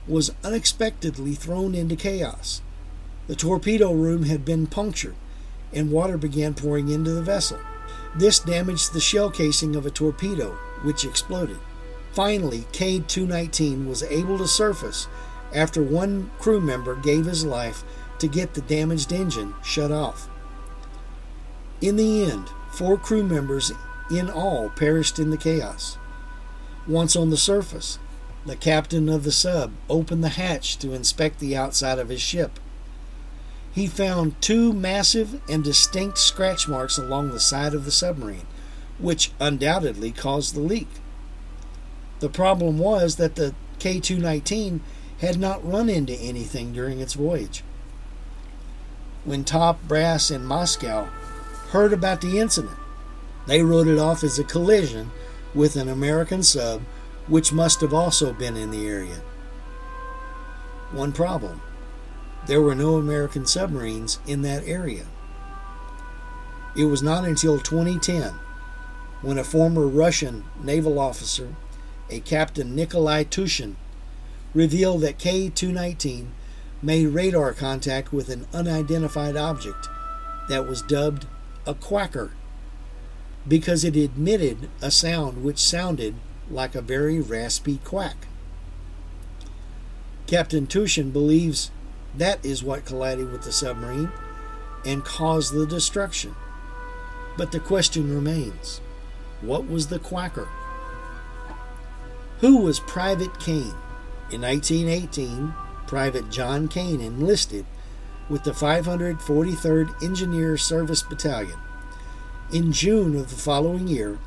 was 0.07 0.33
unexpectedly 0.45 1.35
thrown 1.35 1.75
into 1.75 1.97
chaos. 1.97 2.63
The 3.27 3.35
torpedo 3.35 3.93
room 3.93 4.23
had 4.23 4.45
been 4.45 4.69
punctured, 4.69 5.17
and 5.73 5.91
water 5.91 6.17
began 6.17 6.55
pouring 6.55 6.89
into 6.89 7.11
the 7.11 7.23
vessel. 7.23 7.59
This 8.15 8.39
damaged 8.39 8.93
the 8.93 9.01
shell 9.01 9.31
casing 9.31 9.77
of 9.77 9.87
a 9.87 9.91
torpedo, 9.91 10.57
which 10.83 11.05
exploded. 11.05 11.59
Finally, 12.13 12.67
K 12.73 13.01
219 13.01 13.89
was 13.89 14.03
able 14.05 14.39
to 14.39 14.49
surface 14.49 15.07
after 15.55 15.83
one 15.83 16.31
crew 16.39 16.61
member 16.61 16.95
gave 16.95 17.27
his 17.27 17.45
life 17.45 17.85
to 18.19 18.27
get 18.27 18.55
the 18.55 18.61
damaged 18.63 19.13
engine 19.13 19.55
shut 19.63 19.93
off. 19.93 20.29
In 21.81 21.97
the 21.97 22.25
end, 22.25 22.49
four 22.73 22.99
crew 22.99 23.23
members 23.23 23.73
in 24.11 24.29
all 24.29 24.71
perished 24.71 25.19
in 25.19 25.31
the 25.31 25.37
chaos. 25.37 25.97
Once 26.87 27.15
on 27.15 27.31
the 27.31 27.37
surface, 27.37 27.99
the 28.47 28.57
captain 28.57 29.09
of 29.09 29.25
the 29.25 29.33
sub 29.33 29.73
opened 29.89 30.25
the 30.25 30.31
hatch 30.31 30.79
to 30.79 30.93
inspect 30.93 31.39
the 31.39 31.57
outside 31.57 31.99
of 31.99 32.09
his 32.09 32.21
ship. 32.21 32.59
He 33.73 33.87
found 33.87 34.41
two 34.41 34.73
massive 34.73 35.41
and 35.49 35.63
distinct 35.63 36.19
scratch 36.19 36.69
marks 36.69 36.99
along 36.99 37.31
the 37.31 37.41
side 37.41 37.75
of 37.75 37.85
the 37.85 37.91
submarine, 37.91 38.47
which 38.99 39.31
undoubtedly 39.39 40.11
caused 40.11 40.55
the 40.55 40.61
leak. 40.61 40.89
The 42.21 42.29
problem 42.29 42.79
was 42.79 43.17
that 43.17 43.37
the 43.37 43.55
K 43.79 44.01
219 44.01 44.81
had 45.21 45.39
not 45.39 45.67
run 45.69 45.89
into 45.89 46.15
anything 46.15 46.73
during 46.73 47.01
its 47.01 47.15
voyage. 47.15 47.63
When 49.25 49.45
top 49.45 49.83
brass 49.87 50.31
in 50.31 50.45
Moscow 50.45 51.09
heard 51.71 51.93
about 51.93 52.21
the 52.21 52.39
incident, 52.39 52.77
they 53.47 53.63
wrote 53.63 53.89
it 53.89 53.99
off 53.99 54.25
as 54.25 54.39
a 54.39 54.45
collision 54.45 55.11
with 55.55 55.77
an 55.77 55.89
American 55.89 56.43
sub 56.43 56.83
which 57.27 57.53
must 57.53 57.81
have 57.81 57.93
also 57.93 58.33
been 58.33 58.57
in 58.57 58.71
the 58.71 58.87
area. 58.87 59.21
One 60.91 61.13
problem 61.13 61.61
there 62.49 62.63
were 62.63 62.75
no 62.75 62.97
American 62.97 63.47
submarines 63.47 64.19
in 64.27 64.43
that 64.43 64.67
area. 64.67 65.05
It 66.75 66.87
was 66.87 67.03
not 67.03 67.25
until 67.25 67.61
2010 67.61 68.35
when 69.21 69.37
a 69.39 69.45
former 69.45 69.87
Russian 69.87 70.45
naval 70.63 70.99
officer, 70.99 71.55
a 72.09 72.21
Captain 72.21 72.75
Nikolai 72.75 73.25
Tushin, 73.25 73.77
revealed 74.55 75.03
that 75.03 75.19
K 75.19 75.51
219 75.51 76.33
made 76.81 77.07
radar 77.07 77.53
contact 77.53 78.13
with 78.13 78.31
an 78.31 78.47
unidentified 78.55 79.37
object 79.37 79.89
that 80.49 80.67
was 80.67 80.81
dubbed 80.83 81.27
a 81.67 81.75
quacker 81.75 82.33
because 83.47 83.85
it 83.85 83.97
emitted 83.97 84.71
a 84.81 84.91
sound 84.91 85.45
which 85.45 85.59
sounded 85.59 86.15
like 86.51 86.75
a 86.75 86.81
very 86.81 87.21
raspy 87.21 87.79
quack. 87.85 88.27
Captain 90.27 90.67
Tushin 90.67 91.13
believes 91.13 91.71
that 92.17 92.45
is 92.45 92.63
what 92.63 92.85
collided 92.85 93.31
with 93.31 93.43
the 93.43 93.53
submarine 93.53 94.11
and 94.85 95.05
caused 95.05 95.53
the 95.53 95.67
destruction. 95.67 96.35
But 97.37 97.53
the 97.53 97.61
question 97.61 98.15
remains 98.15 98.81
what 99.41 99.69
was 99.69 99.87
the 99.87 99.99
quacker? 100.01 100.49
Who 102.41 102.59
was 102.59 102.81
Private 102.81 103.39
Kane? 103.39 103.75
In 104.31 104.43
1918, 104.43 105.55
Private 105.87 106.31
John 106.31 106.69
Kane 106.69 107.01
enlisted 107.01 107.65
with 108.29 108.45
the 108.45 108.51
543rd 108.51 110.03
Engineer 110.03 110.57
Service 110.57 111.03
Battalion. 111.03 111.59
In 112.53 112.73
June 112.73 113.17
of 113.17 113.31
the 113.31 113.37
following 113.37 113.89
year, 113.89 114.19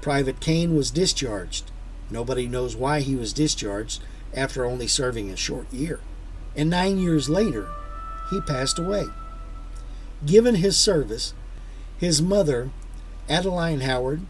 Private 0.00 0.40
Kane 0.40 0.74
was 0.74 0.90
discharged. 0.90 1.70
Nobody 2.10 2.46
knows 2.46 2.74
why 2.74 3.00
he 3.00 3.14
was 3.14 3.32
discharged 3.32 4.02
after 4.34 4.64
only 4.64 4.86
serving 4.86 5.30
a 5.30 5.36
short 5.36 5.70
year. 5.72 6.00
And 6.56 6.70
nine 6.70 6.98
years 6.98 7.28
later, 7.28 7.68
he 8.30 8.40
passed 8.40 8.78
away. 8.78 9.06
Given 10.26 10.56
his 10.56 10.76
service, 10.76 11.34
his 11.98 12.20
mother, 12.20 12.70
Adeline 13.28 13.80
Howard, 13.80 14.22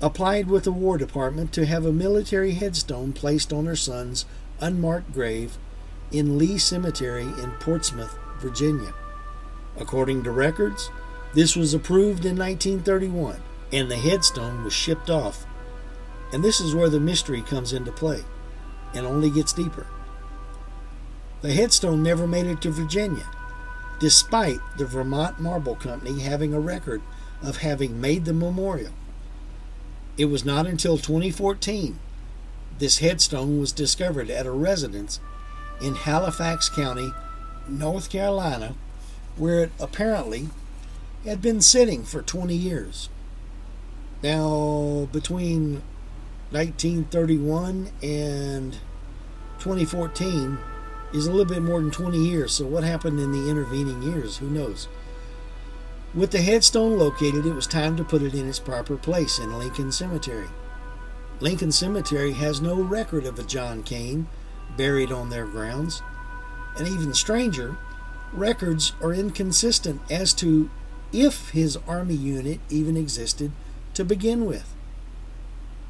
applied 0.00 0.48
with 0.48 0.64
the 0.64 0.72
War 0.72 0.98
Department 0.98 1.52
to 1.52 1.66
have 1.66 1.86
a 1.86 1.92
military 1.92 2.52
headstone 2.52 3.12
placed 3.12 3.52
on 3.52 3.66
her 3.66 3.76
son's 3.76 4.24
unmarked 4.60 5.12
grave 5.12 5.58
in 6.10 6.38
Lee 6.38 6.58
Cemetery 6.58 7.22
in 7.22 7.52
Portsmouth, 7.60 8.18
Virginia. 8.40 8.94
According 9.78 10.24
to 10.24 10.30
records, 10.30 10.90
this 11.34 11.56
was 11.56 11.72
approved 11.72 12.24
in 12.24 12.36
1931, 12.36 13.42
and 13.72 13.90
the 13.90 13.96
headstone 13.96 14.64
was 14.64 14.72
shipped 14.72 15.08
off. 15.08 15.46
And 16.32 16.44
this 16.44 16.60
is 16.60 16.74
where 16.74 16.90
the 16.90 17.00
mystery 17.00 17.42
comes 17.42 17.72
into 17.72 17.92
play, 17.92 18.22
and 18.94 19.06
only 19.06 19.30
gets 19.30 19.52
deeper. 19.52 19.86
The 21.42 21.52
headstone 21.52 22.02
never 22.02 22.26
made 22.26 22.46
it 22.46 22.60
to 22.62 22.70
Virginia, 22.70 23.26
despite 24.00 24.60
the 24.78 24.86
Vermont 24.86 25.40
Marble 25.40 25.76
Company 25.76 26.20
having 26.20 26.54
a 26.54 26.60
record 26.60 27.02
of 27.42 27.58
having 27.58 28.00
made 28.00 28.24
the 28.24 28.32
memorial. 28.32 28.92
It 30.16 30.26
was 30.26 30.44
not 30.44 30.66
until 30.66 30.98
2014 30.98 31.98
this 32.78 32.98
headstone 32.98 33.60
was 33.60 33.70
discovered 33.70 34.28
at 34.28 34.44
a 34.44 34.50
residence 34.50 35.20
in 35.80 35.94
Halifax 35.94 36.68
County, 36.68 37.12
North 37.68 38.10
Carolina, 38.10 38.74
where 39.36 39.64
it 39.64 39.72
apparently 39.78 40.48
had 41.24 41.40
been 41.40 41.60
sitting 41.60 42.02
for 42.02 42.22
20 42.22 42.56
years. 42.56 43.08
Now, 44.22 45.08
between 45.12 45.82
1931 46.50 47.90
and 48.02 48.72
2014 49.60 50.58
is 51.12 51.26
a 51.26 51.30
little 51.30 51.44
bit 51.44 51.62
more 51.62 51.80
than 51.80 51.90
20 51.90 52.18
years, 52.18 52.52
so 52.52 52.66
what 52.66 52.84
happened 52.84 53.20
in 53.20 53.32
the 53.32 53.50
intervening 53.50 54.02
years? 54.02 54.38
Who 54.38 54.48
knows? 54.48 54.88
With 56.14 56.30
the 56.30 56.42
headstone 56.42 56.98
located, 56.98 57.46
it 57.46 57.54
was 57.54 57.66
time 57.66 57.96
to 57.96 58.04
put 58.04 58.22
it 58.22 58.34
in 58.34 58.48
its 58.48 58.58
proper 58.58 58.96
place 58.96 59.38
in 59.38 59.58
Lincoln 59.58 59.92
Cemetery. 59.92 60.48
Lincoln 61.40 61.72
Cemetery 61.72 62.32
has 62.32 62.60
no 62.60 62.80
record 62.80 63.24
of 63.24 63.38
a 63.38 63.42
John 63.42 63.82
Kane 63.82 64.28
buried 64.76 65.10
on 65.10 65.30
their 65.30 65.46
grounds, 65.46 66.02
and 66.76 66.86
even 66.86 67.14
stranger, 67.14 67.76
records 68.32 68.92
are 69.02 69.12
inconsistent 69.12 70.00
as 70.10 70.32
to 70.34 70.70
if 71.12 71.50
his 71.50 71.78
army 71.86 72.14
unit 72.14 72.60
even 72.70 72.96
existed 72.96 73.52
to 73.94 74.04
begin 74.04 74.46
with. 74.46 74.74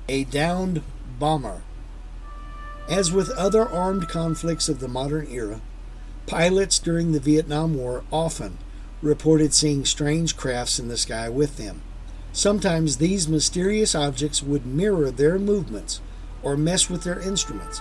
A 0.08 0.24
downed 0.24 0.82
bomber. 1.18 1.62
As 2.92 3.10
with 3.10 3.30
other 3.30 3.66
armed 3.66 4.06
conflicts 4.06 4.68
of 4.68 4.78
the 4.78 4.86
modern 4.86 5.26
era, 5.30 5.62
pilots 6.26 6.78
during 6.78 7.12
the 7.12 7.20
Vietnam 7.20 7.74
War 7.74 8.04
often 8.12 8.58
reported 9.00 9.54
seeing 9.54 9.86
strange 9.86 10.36
crafts 10.36 10.78
in 10.78 10.88
the 10.88 10.98
sky 10.98 11.30
with 11.30 11.56
them. 11.56 11.80
Sometimes 12.34 12.98
these 12.98 13.26
mysterious 13.26 13.94
objects 13.94 14.42
would 14.42 14.66
mirror 14.66 15.10
their 15.10 15.38
movements 15.38 16.02
or 16.42 16.54
mess 16.54 16.90
with 16.90 17.04
their 17.04 17.18
instruments. 17.18 17.80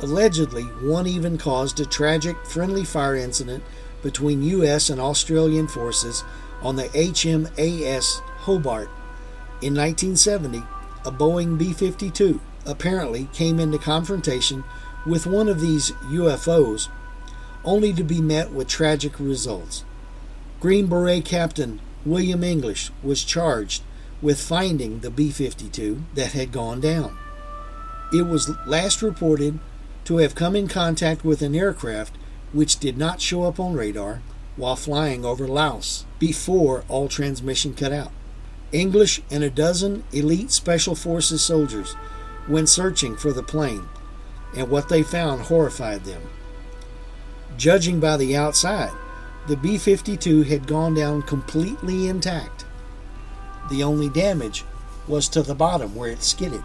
Allegedly, 0.00 0.64
one 0.64 1.06
even 1.06 1.38
caused 1.38 1.78
a 1.78 1.86
tragic 1.86 2.44
friendly 2.44 2.84
fire 2.84 3.14
incident 3.14 3.62
between 4.02 4.42
U.S. 4.42 4.90
and 4.90 5.00
Australian 5.00 5.68
forces 5.68 6.24
on 6.60 6.74
the 6.74 6.88
HMAS 6.88 8.18
Hobart. 8.38 8.88
In 9.62 9.76
1970, 9.76 10.58
a 11.04 11.12
Boeing 11.12 11.56
B 11.56 11.72
52 11.72 12.40
apparently 12.68 13.28
came 13.32 13.58
into 13.58 13.78
confrontation 13.78 14.62
with 15.04 15.26
one 15.26 15.48
of 15.48 15.60
these 15.60 15.90
UFOs, 16.12 16.88
only 17.64 17.92
to 17.94 18.04
be 18.04 18.20
met 18.20 18.52
with 18.52 18.68
tragic 18.68 19.18
results. 19.18 19.84
Green 20.60 20.86
Beret 20.86 21.24
Captain 21.24 21.80
William 22.04 22.44
English 22.44 22.90
was 23.02 23.24
charged 23.24 23.82
with 24.20 24.40
finding 24.40 25.00
the 25.00 25.10
B 25.10 25.30
52 25.30 26.02
that 26.14 26.32
had 26.32 26.52
gone 26.52 26.80
down. 26.80 27.16
It 28.12 28.22
was 28.22 28.50
last 28.66 29.02
reported 29.02 29.58
to 30.04 30.18
have 30.18 30.34
come 30.34 30.56
in 30.56 30.68
contact 30.68 31.24
with 31.24 31.42
an 31.42 31.54
aircraft 31.54 32.16
which 32.52 32.78
did 32.78 32.96
not 32.96 33.20
show 33.20 33.44
up 33.44 33.60
on 33.60 33.74
radar 33.74 34.22
while 34.56 34.76
flying 34.76 35.24
over 35.24 35.46
Laos 35.46 36.04
before 36.18 36.84
all 36.88 37.08
transmission 37.08 37.74
cut 37.74 37.92
out. 37.92 38.10
English 38.72 39.22
and 39.30 39.44
a 39.44 39.50
dozen 39.50 40.04
elite 40.12 40.50
Special 40.50 40.94
Forces 40.94 41.42
soldiers 41.42 41.94
went 42.48 42.68
searching 42.68 43.16
for 43.16 43.32
the 43.32 43.42
plane, 43.42 43.88
and 44.56 44.70
what 44.70 44.88
they 44.88 45.02
found 45.02 45.42
horrified 45.42 46.04
them. 46.04 46.22
Judging 47.56 48.00
by 48.00 48.16
the 48.16 48.36
outside, 48.36 48.92
the 49.46 49.56
B 49.56 49.78
52 49.78 50.42
had 50.42 50.66
gone 50.66 50.94
down 50.94 51.22
completely 51.22 52.08
intact. 52.08 52.64
The 53.70 53.82
only 53.82 54.08
damage 54.08 54.64
was 55.06 55.28
to 55.30 55.42
the 55.42 55.54
bottom 55.54 55.94
where 55.94 56.10
it 56.10 56.22
skidded. 56.22 56.62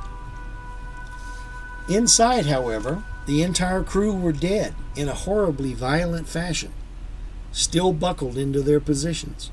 Inside, 1.90 2.46
however, 2.46 3.04
The 3.26 3.42
entire 3.42 3.84
crew 3.84 4.14
were 4.14 4.34
dead 4.34 4.76
in 4.96 5.08
a 5.08 5.14
horribly 5.14 5.74
violent 5.74 6.28
fashion, 6.28 6.74
still 7.54 7.94
buckled 7.94 8.38
into 8.38 8.62
their 8.62 8.82
positions. 8.82 9.50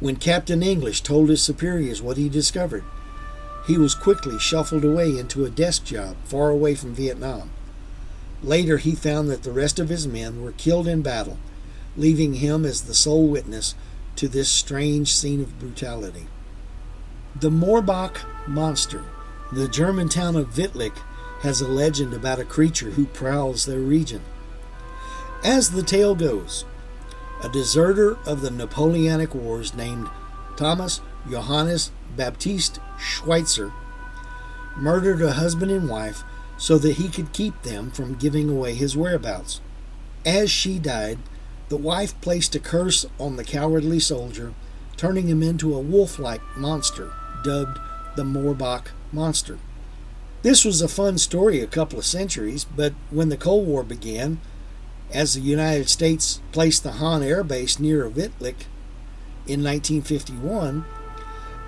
When 0.00 0.16
Captain 0.16 0.62
English 0.62 1.02
told 1.02 1.28
his 1.28 1.42
superiors 1.42 2.00
what 2.00 2.16
he 2.16 2.30
discovered, 2.30 2.84
he 3.66 3.76
was 3.76 3.94
quickly 3.94 4.38
shuffled 4.38 4.84
away 4.84 5.18
into 5.18 5.44
a 5.44 5.50
desk 5.50 5.84
job 5.84 6.16
far 6.24 6.50
away 6.50 6.74
from 6.74 6.94
Vietnam. 6.94 7.50
Later, 8.42 8.76
he 8.76 8.94
found 8.94 9.28
that 9.30 9.42
the 9.42 9.50
rest 9.50 9.78
of 9.78 9.88
his 9.88 10.06
men 10.06 10.42
were 10.42 10.52
killed 10.52 10.86
in 10.86 11.02
battle, 11.02 11.38
leaving 11.96 12.34
him 12.34 12.64
as 12.64 12.82
the 12.82 12.94
sole 12.94 13.26
witness 13.26 13.74
to 14.14 14.28
this 14.28 14.48
strange 14.48 15.12
scene 15.12 15.40
of 15.40 15.58
brutality. 15.58 16.26
The 17.34 17.50
Morbach 17.50 18.18
monster, 18.46 19.04
the 19.52 19.68
German 19.68 20.08
town 20.08 20.36
of 20.36 20.54
Wittlich, 20.54 20.96
has 21.40 21.60
a 21.60 21.68
legend 21.68 22.14
about 22.14 22.38
a 22.38 22.44
creature 22.44 22.90
who 22.90 23.06
prowls 23.06 23.66
their 23.66 23.80
region. 23.80 24.22
As 25.44 25.70
the 25.70 25.82
tale 25.82 26.14
goes, 26.14 26.64
a 27.42 27.48
deserter 27.48 28.16
of 28.26 28.40
the 28.40 28.50
Napoleonic 28.50 29.34
Wars 29.34 29.74
named 29.74 30.08
Thomas 30.56 31.00
Johannes 31.30 31.90
Baptist 32.16 32.80
Schweitzer 32.98 33.72
murdered 34.76 35.22
a 35.22 35.32
husband 35.32 35.70
and 35.70 35.88
wife 35.88 36.22
so 36.58 36.78
that 36.78 36.94
he 36.94 37.08
could 37.08 37.32
keep 37.32 37.62
them 37.62 37.90
from 37.90 38.14
giving 38.14 38.48
away 38.48 38.74
his 38.74 38.96
whereabouts. 38.96 39.60
As 40.24 40.50
she 40.50 40.78
died, 40.78 41.18
the 41.68 41.76
wife 41.76 42.18
placed 42.20 42.54
a 42.54 42.60
curse 42.60 43.06
on 43.18 43.36
the 43.36 43.44
cowardly 43.44 44.00
soldier, 44.00 44.54
turning 44.96 45.28
him 45.28 45.42
into 45.42 45.74
a 45.74 45.80
wolf 45.80 46.18
like 46.18 46.40
monster 46.56 47.12
dubbed 47.46 47.78
the 48.16 48.24
Morbach 48.24 48.88
Monster. 49.12 49.58
This 50.42 50.64
was 50.64 50.82
a 50.82 50.88
fun 50.88 51.16
story 51.16 51.60
a 51.60 51.66
couple 51.68 51.98
of 51.98 52.04
centuries, 52.04 52.64
but 52.64 52.92
when 53.10 53.28
the 53.28 53.36
Cold 53.36 53.68
War 53.68 53.84
began, 53.84 54.40
as 55.12 55.34
the 55.34 55.40
United 55.40 55.88
States 55.88 56.40
placed 56.50 56.82
the 56.82 56.92
Hahn 56.92 57.22
Air 57.22 57.44
Base 57.44 57.78
near 57.78 58.10
Wittlich 58.10 58.66
in 59.46 59.62
1951, 59.62 60.84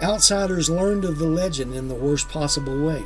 outsiders 0.03 0.71
learned 0.71 1.05
of 1.05 1.19
the 1.19 1.27
legend 1.27 1.75
in 1.75 1.89
the 1.89 1.95
worst 1.95 2.29
possible 2.29 2.85
way. 2.85 3.05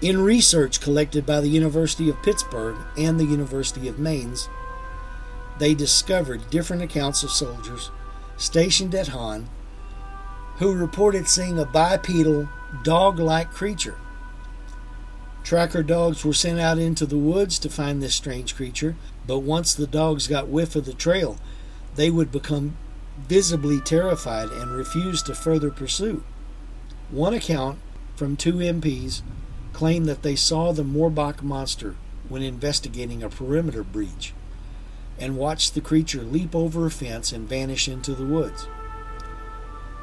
In 0.00 0.22
research 0.22 0.80
collected 0.80 1.26
by 1.26 1.40
the 1.40 1.48
University 1.48 2.08
of 2.08 2.22
Pittsburgh 2.22 2.76
and 2.96 3.18
the 3.18 3.24
University 3.24 3.88
of 3.88 3.98
Mainz, 3.98 4.48
they 5.58 5.74
discovered 5.74 6.50
different 6.50 6.82
accounts 6.82 7.22
of 7.22 7.30
soldiers 7.30 7.90
stationed 8.36 8.94
at 8.94 9.08
Hahn 9.08 9.48
who 10.58 10.74
reported 10.74 11.28
seeing 11.28 11.58
a 11.58 11.64
bipedal, 11.64 12.48
dog 12.82 13.18
like 13.18 13.50
creature. 13.50 13.96
Tracker 15.44 15.82
dogs 15.82 16.24
were 16.24 16.34
sent 16.34 16.60
out 16.60 16.78
into 16.78 17.06
the 17.06 17.16
woods 17.16 17.58
to 17.60 17.70
find 17.70 18.02
this 18.02 18.14
strange 18.14 18.54
creature, 18.54 18.96
but 19.26 19.38
once 19.38 19.72
the 19.72 19.86
dogs 19.86 20.26
got 20.26 20.48
whiff 20.48 20.76
of 20.76 20.84
the 20.84 20.92
trail, 20.92 21.38
they 21.94 22.10
would 22.10 22.30
become 22.30 22.76
visibly 23.26 23.80
terrified 23.80 24.50
and 24.50 24.70
refused 24.70 25.26
to 25.26 25.34
further 25.34 25.70
pursue. 25.70 26.22
One 27.10 27.34
account 27.34 27.78
from 28.16 28.36
two 28.36 28.54
MPs 28.54 29.22
claimed 29.72 30.06
that 30.06 30.22
they 30.22 30.36
saw 30.36 30.72
the 30.72 30.82
Morbach 30.82 31.42
monster 31.42 31.96
when 32.28 32.42
investigating 32.42 33.22
a 33.22 33.28
perimeter 33.28 33.82
breach 33.82 34.34
and 35.18 35.36
watched 35.36 35.74
the 35.74 35.80
creature 35.80 36.22
leap 36.22 36.54
over 36.54 36.86
a 36.86 36.90
fence 36.90 37.32
and 37.32 37.48
vanish 37.48 37.88
into 37.88 38.14
the 38.14 38.26
woods. 38.26 38.68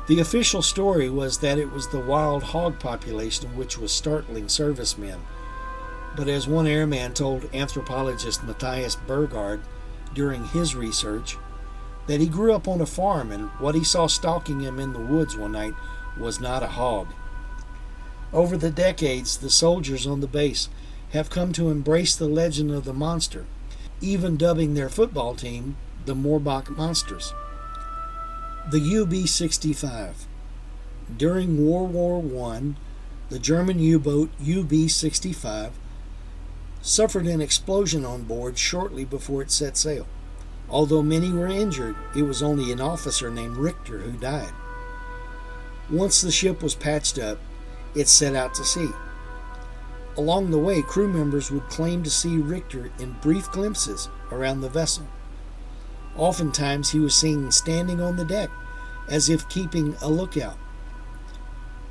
The 0.08 0.20
official 0.20 0.62
story 0.62 1.10
was 1.10 1.40
that 1.40 1.58
it 1.58 1.72
was 1.72 1.88
the 1.88 2.00
wild 2.00 2.44
hog 2.44 2.80
population 2.80 3.56
which 3.56 3.78
was 3.78 3.92
startling 3.92 4.50
servicemen. 4.50 5.20
But 6.16 6.28
as 6.28 6.48
one 6.48 6.68
airman 6.68 7.14
told 7.14 7.50
anthropologist 7.54 8.44
Matthias 8.44 8.96
Burgard 8.96 9.62
during 10.14 10.46
his 10.46 10.76
research, 10.76 11.38
that 12.08 12.20
he 12.20 12.28
grew 12.28 12.54
up 12.54 12.68
on 12.68 12.82
a 12.82 12.86
farm 12.86 13.32
and 13.32 13.50
what 13.60 13.76
he 13.76 13.84
saw 13.84 14.08
stalking 14.08 14.60
him 14.60 14.80
in 14.80 14.94
the 14.94 15.00
woods 15.00 15.36
one 15.36 15.54
night 15.54 15.74
was 16.18 16.40
not 16.40 16.64
a 16.64 16.68
hog. 16.68 17.08
Over 18.32 18.58
the 18.58 18.72
decades, 18.72 19.38
the 19.38 19.50
soldiers 19.50 20.06
on 20.06 20.20
the 20.20 20.28
base 20.28 20.70
have 21.12 21.30
come 21.30 21.54
to 21.54 21.70
embrace 21.70 22.16
the 22.16 22.28
legend 22.28 22.72
of 22.72 22.86
the 22.86 22.94
monster, 22.94 23.46
even 24.02 24.38
dubbing 24.38 24.74
their 24.74 24.90
football 24.90 25.36
team 25.36 25.78
the 26.06 26.16
Morbach 26.16 26.70
Monsters. 26.70 27.34
The 28.70 29.02
UB 29.02 29.28
65. 29.28 30.28
During 31.18 31.66
World 31.66 31.94
War 31.94 32.52
I, 32.52 32.74
the 33.30 33.40
German 33.40 33.80
U 33.80 34.00
boat 34.00 34.30
UB 34.40 34.90
65 34.90 35.72
suffered 36.82 37.26
an 37.26 37.42
explosion 37.42 38.06
on 38.06 38.24
board 38.24 38.58
shortly 38.58 39.06
before 39.06 39.42
it 39.42 39.50
set 39.50 39.78
sail. 39.78 40.06
Although 40.70 41.04
many 41.04 41.32
were 41.32 41.48
injured, 41.48 41.96
it 42.16 42.24
was 42.24 42.42
only 42.42 42.72
an 42.72 42.82
officer 42.82 43.30
named 43.30 43.58
Richter 43.58 44.00
who 44.00 44.12
died. 44.14 44.54
Once 45.90 46.22
the 46.22 46.32
ship 46.32 46.64
was 46.64 46.74
patched 46.74 47.20
up, 47.20 47.38
it 47.94 48.08
set 48.08 48.36
out 48.36 48.54
to 48.56 48.64
sea. 48.64 48.90
Along 50.18 50.50
the 50.50 50.58
way, 50.58 50.82
crew 50.82 51.08
members 51.08 51.52
would 51.52 51.70
claim 51.70 52.02
to 52.04 52.10
see 52.10 52.38
Richter 52.38 52.90
in 53.00 53.18
brief 53.22 53.52
glimpses 53.52 54.10
around 54.32 54.62
the 54.62 54.70
vessel. 54.70 55.08
Oftentimes 56.16 56.92
he 56.92 57.00
was 57.00 57.14
seen 57.14 57.52
standing 57.52 58.02
on 58.02 58.16
the 58.16 58.26
deck, 58.26 58.50
as 59.10 59.30
if 59.30 59.48
keeping 59.50 59.96
a 60.02 60.10
lookout. 60.10 60.58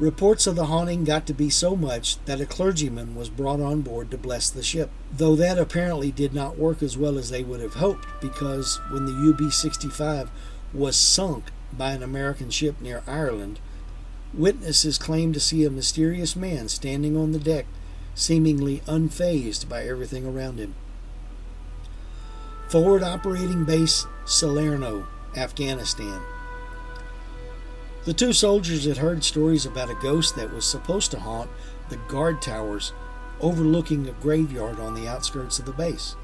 Reports 0.01 0.49
of 0.49 0.57
the 0.57 0.67
haunting 0.67 1.05
got 1.05 1.25
to 1.29 1.33
be 1.33 1.49
so 1.49 1.77
much 1.77 2.19
that 2.25 2.41
a 2.41 2.47
clergyman 2.47 3.15
was 3.15 3.29
brought 3.29 3.61
on 3.61 3.83
board 3.83 4.11
to 4.11 4.19
bless 4.19 4.51
the 4.51 4.63
ship, 4.63 4.91
though 5.13 5.37
that 5.37 5.57
apparently 5.57 6.11
did 6.11 6.35
not 6.35 6.59
work 6.59 6.83
as 6.83 6.99
well 6.99 7.17
as 7.17 7.31
they 7.31 7.45
would 7.45 7.61
have 7.61 7.75
hoped 7.75 8.09
because 8.21 8.81
when 8.91 9.07
the 9.07 9.31
UB 9.31 9.53
65 9.53 10.31
was 10.73 10.97
sunk 10.97 11.45
by 11.73 11.93
an 11.93 12.03
American 12.03 12.51
ship 12.51 12.81
near 12.81 13.05
Ireland, 13.07 13.61
witnesses 14.33 14.99
claimed 14.99 15.35
to 15.35 15.41
see 15.41 15.65
a 15.65 15.71
mysterious 15.71 16.35
man 16.35 16.69
standing 16.69 17.17
on 17.17 17.31
the 17.31 17.39
deck, 17.39 17.67
seemingly 18.17 18.81
unfazed 18.87 19.69
by 19.69 19.85
everything 19.85 20.27
around 20.27 20.59
him. 20.59 20.75
Forward 22.69 23.05
Operating 23.05 23.65
Base 23.65 24.07
Salerno, 24.25 25.07
Afghanistan. 25.37 26.21
The 28.05 28.13
two 28.13 28.35
soldiers 28.35 28.85
had 28.85 28.99
heard 28.99 29.25
stories 29.25 29.65
about 29.65 29.89
a 29.89 29.95
ghost 29.95 30.37
that 30.37 30.53
was 30.53 30.67
supposed 30.67 31.11
to 31.13 31.21
haunt 31.21 31.49
the 31.89 31.97
guard 31.97 32.43
towers 32.43 32.93
overlooking 33.41 34.07
a 34.07 34.13
graveyard 34.13 34.79
on 34.79 34.95
the 34.95 35.09
outskirts 35.09 35.59
of 35.59 35.65
the 35.65 35.73
base. 35.73 36.15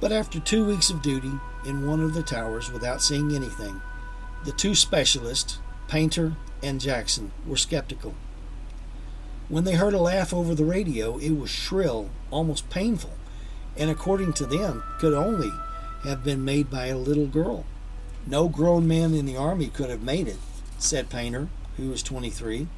But 0.00 0.12
after 0.12 0.40
two 0.40 0.64
weeks 0.64 0.88
of 0.88 1.02
duty 1.02 1.32
in 1.66 1.86
one 1.86 2.00
of 2.00 2.14
the 2.14 2.22
towers 2.22 2.72
without 2.72 3.02
seeing 3.02 3.34
anything, 3.34 3.82
the 4.46 4.52
two 4.52 4.74
specialists, 4.74 5.58
Painter 5.88 6.36
and 6.62 6.80
Jackson, 6.80 7.32
were 7.46 7.58
skeptical. 7.58 8.14
When 9.50 9.64
they 9.64 9.74
heard 9.74 9.94
a 9.94 9.98
laugh 9.98 10.32
over 10.32 10.54
the 10.54 10.64
radio, 10.64 11.18
it 11.18 11.32
was 11.32 11.50
shrill, 11.50 12.08
almost 12.30 12.70
painful, 12.70 13.12
and 13.76 13.90
according 13.90 14.32
to 14.34 14.46
them, 14.46 14.82
could 14.98 15.12
only 15.12 15.50
have 16.04 16.24
been 16.24 16.44
made 16.44 16.70
by 16.70 16.86
a 16.86 16.96
little 16.96 17.26
girl. 17.26 17.66
No 18.26 18.48
grown 18.48 18.88
man 18.88 19.12
in 19.12 19.26
the 19.26 19.36
Army 19.36 19.68
could 19.68 19.90
have 19.90 20.02
made 20.02 20.28
it, 20.28 20.38
said 20.78 21.10
Painter, 21.10 21.48
who 21.76 21.90
was 21.90 22.02
23. 22.02 22.68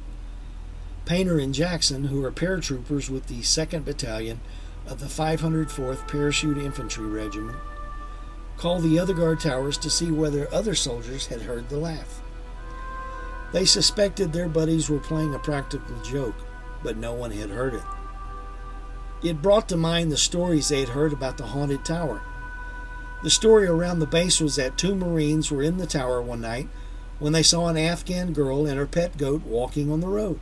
Painter 1.05 1.39
and 1.39 1.53
Jackson, 1.53 2.05
who 2.05 2.23
are 2.23 2.31
paratroopers 2.31 3.09
with 3.09 3.27
the 3.27 3.41
2nd 3.41 3.85
Battalion 3.85 4.39
of 4.87 4.99
the 4.99 5.05
504th 5.05 6.07
Parachute 6.07 6.57
Infantry 6.57 7.05
Regiment, 7.05 7.57
called 8.57 8.83
the 8.83 8.99
other 8.99 9.13
guard 9.13 9.39
towers 9.39 9.77
to 9.79 9.89
see 9.89 10.11
whether 10.11 10.51
other 10.53 10.75
soldiers 10.75 11.27
had 11.27 11.41
heard 11.41 11.69
the 11.69 11.77
laugh. 11.77 12.21
They 13.51 13.65
suspected 13.65 14.31
their 14.31 14.47
buddies 14.47 14.89
were 14.89 14.99
playing 14.99 15.33
a 15.33 15.39
practical 15.39 15.99
joke, 16.01 16.35
but 16.83 16.97
no 16.97 17.13
one 17.13 17.31
had 17.31 17.49
heard 17.49 17.73
it. 17.73 17.83
It 19.23 19.41
brought 19.41 19.69
to 19.69 19.77
mind 19.77 20.11
the 20.11 20.17
stories 20.17 20.69
they 20.69 20.79
had 20.79 20.89
heard 20.89 21.13
about 21.13 21.37
the 21.37 21.47
haunted 21.47 21.85
tower. 21.85 22.21
The 23.23 23.29
story 23.29 23.67
around 23.67 23.99
the 23.99 24.07
base 24.07 24.39
was 24.39 24.55
that 24.55 24.77
two 24.77 24.95
Marines 24.95 25.51
were 25.51 25.61
in 25.61 25.77
the 25.77 25.85
tower 25.85 26.21
one 26.21 26.41
night 26.41 26.69
when 27.21 27.33
they 27.33 27.43
saw 27.43 27.67
an 27.67 27.77
Afghan 27.77 28.33
girl 28.33 28.65
and 28.65 28.79
her 28.79 28.87
pet 28.87 29.15
goat 29.15 29.43
walking 29.43 29.91
on 29.91 29.99
the 29.99 30.07
road. 30.07 30.39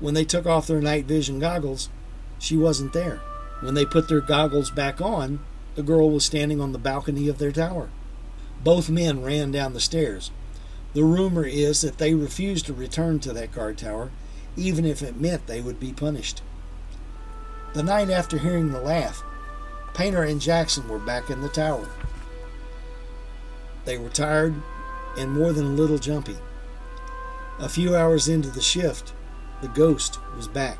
When 0.00 0.14
they 0.14 0.24
took 0.24 0.46
off 0.46 0.66
their 0.66 0.80
night 0.80 1.04
vision 1.04 1.38
goggles, 1.38 1.90
she 2.38 2.56
wasn't 2.56 2.94
there. 2.94 3.20
When 3.60 3.74
they 3.74 3.84
put 3.84 4.08
their 4.08 4.22
goggles 4.22 4.70
back 4.70 5.02
on, 5.02 5.40
the 5.74 5.82
girl 5.82 6.10
was 6.10 6.24
standing 6.24 6.58
on 6.58 6.72
the 6.72 6.78
balcony 6.78 7.28
of 7.28 7.36
their 7.36 7.52
tower. 7.52 7.90
Both 8.64 8.88
men 8.88 9.22
ran 9.22 9.52
down 9.52 9.74
the 9.74 9.80
stairs. 9.80 10.30
The 10.94 11.04
rumor 11.04 11.44
is 11.44 11.82
that 11.82 11.98
they 11.98 12.14
refused 12.14 12.64
to 12.66 12.72
return 12.72 13.20
to 13.20 13.34
that 13.34 13.52
guard 13.52 13.76
tower, 13.76 14.10
even 14.56 14.86
if 14.86 15.02
it 15.02 15.20
meant 15.20 15.46
they 15.46 15.60
would 15.60 15.78
be 15.78 15.92
punished. 15.92 16.40
The 17.74 17.82
night 17.82 18.08
after 18.08 18.38
hearing 18.38 18.72
the 18.72 18.80
laugh, 18.80 19.22
Painter 19.92 20.22
and 20.22 20.40
Jackson 20.40 20.88
were 20.88 20.98
back 20.98 21.28
in 21.28 21.42
the 21.42 21.48
tower. 21.50 21.90
They 23.84 23.98
were 23.98 24.08
tired 24.08 24.54
and 25.16 25.32
more 25.32 25.52
than 25.52 25.66
a 25.66 25.70
little 25.70 25.98
jumpy. 25.98 26.36
A 27.58 27.68
few 27.68 27.94
hours 27.94 28.28
into 28.28 28.50
the 28.50 28.60
shift, 28.60 29.12
the 29.60 29.68
ghost 29.68 30.18
was 30.36 30.48
back. 30.48 30.78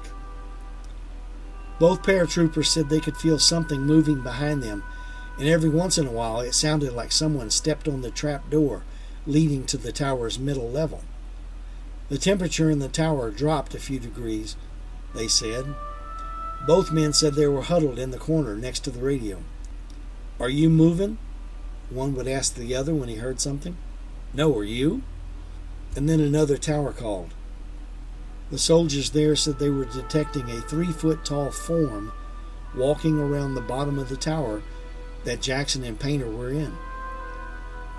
Both 1.79 2.03
paratroopers 2.03 2.67
said 2.67 2.89
they 2.89 3.01
could 3.01 3.17
feel 3.17 3.39
something 3.39 3.81
moving 3.81 4.23
behind 4.23 4.63
them, 4.63 4.85
and 5.39 5.49
every 5.49 5.71
once 5.71 5.99
in 5.99 6.07
a 6.07 6.13
while 6.13 6.41
it 6.41 6.55
sounded 6.55 6.93
like 6.93 7.13
someone 7.13 7.51
stepped 7.51 7.89
on 7.89 8.03
the 8.03 8.11
trap 8.11 8.51
door 8.51 8.85
leading 9.27 9.65
to 9.65 9.77
the 9.77 9.93
tower's 9.93 10.39
middle 10.39 10.71
level. 10.71 11.03
The 12.09 12.19
temperature 12.19 12.71
in 12.71 12.79
the 12.79 12.89
tower 12.89 13.31
dropped 13.31 13.75
a 13.75 13.81
few 13.81 13.99
degrees, 13.99 14.57
they 15.15 15.29
said. 15.29 15.75
Both 16.67 16.93
men 16.93 17.13
said 17.13 17.35
they 17.35 17.47
were 17.47 17.63
huddled 17.63 17.99
in 17.99 18.11
the 18.11 18.19
corner 18.19 18.57
next 18.57 18.81
to 18.81 18.91
the 18.91 19.03
radio. 19.03 19.43
Are 20.39 20.49
you 20.49 20.69
moving? 20.69 21.19
One 21.91 22.15
would 22.15 22.29
ask 22.29 22.55
the 22.55 22.75
other 22.75 22.95
when 22.95 23.09
he 23.09 23.17
heard 23.17 23.41
something. 23.41 23.77
No, 24.35 24.57
are 24.59 24.65
you? 24.65 25.03
And 25.97 26.09
then 26.09 26.21
another 26.21 26.59
tower 26.59 26.93
called. 26.93 27.33
The 28.51 28.59
soldiers 28.59 29.11
there 29.11 29.37
said 29.37 29.59
they 29.59 29.71
were 29.71 29.85
detecting 29.85 30.51
a 30.51 30.61
three 30.61 30.93
foot 30.93 31.25
tall 31.25 31.51
form 31.51 32.13
walking 32.77 33.19
around 33.19 33.55
the 33.55 33.61
bottom 33.61 33.99
of 33.99 34.09
the 34.09 34.17
tower 34.17 34.63
that 35.25 35.41
Jackson 35.41 35.85
and 35.85 35.99
Painter 35.99 36.29
were 36.29 36.51
in. 36.51 36.73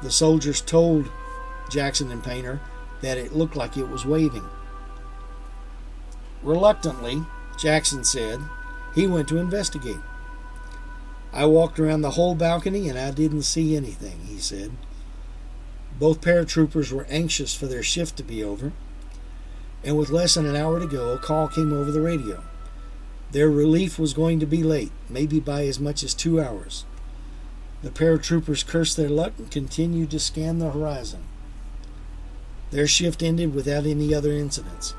The 0.01 0.11
soldiers 0.11 0.61
told 0.61 1.09
Jackson 1.69 2.11
and 2.11 2.23
Painter 2.23 2.59
that 3.01 3.17
it 3.17 3.33
looked 3.33 3.55
like 3.55 3.77
it 3.77 3.89
was 3.89 4.05
waving. 4.05 4.47
Reluctantly, 6.43 7.23
Jackson 7.57 8.03
said 8.03 8.39
he 8.93 9.07
went 9.07 9.27
to 9.29 9.37
investigate. 9.37 10.01
I 11.33 11.45
walked 11.45 11.79
around 11.79 12.01
the 12.01 12.11
whole 12.11 12.35
balcony 12.35 12.87
and 12.87 12.99
I 12.99 13.11
didn't 13.11 13.43
see 13.43 13.75
anything, 13.75 14.19
he 14.25 14.37
said. 14.37 14.71
Both 15.97 16.21
paratroopers 16.21 16.91
were 16.91 17.05
anxious 17.09 17.53
for 17.53 17.67
their 17.67 17.83
shift 17.83 18.17
to 18.17 18.23
be 18.23 18.43
over, 18.43 18.73
and 19.83 19.97
with 19.97 20.09
less 20.09 20.33
than 20.33 20.45
an 20.45 20.55
hour 20.55 20.79
to 20.79 20.87
go, 20.87 21.13
a 21.13 21.17
call 21.17 21.47
came 21.47 21.71
over 21.71 21.91
the 21.91 22.01
radio. 22.01 22.43
Their 23.31 23.49
relief 23.49 23.97
was 23.97 24.13
going 24.13 24.39
to 24.39 24.45
be 24.45 24.63
late, 24.63 24.91
maybe 25.09 25.39
by 25.39 25.65
as 25.65 25.79
much 25.79 26.03
as 26.03 26.13
two 26.13 26.41
hours. 26.41 26.85
The 27.81 27.89
paratroopers 27.91 28.65
cursed 28.65 28.97
their 28.97 29.09
luck 29.09 29.33
and 29.37 29.51
continued 29.51 30.11
to 30.11 30.19
scan 30.19 30.59
the 30.59 30.71
horizon. 30.71 31.23
Their 32.71 32.87
shift 32.87 33.21
ended 33.21 33.53
without 33.53 33.85
any 33.85 34.13
other 34.13 34.31
incidents. 34.31 34.95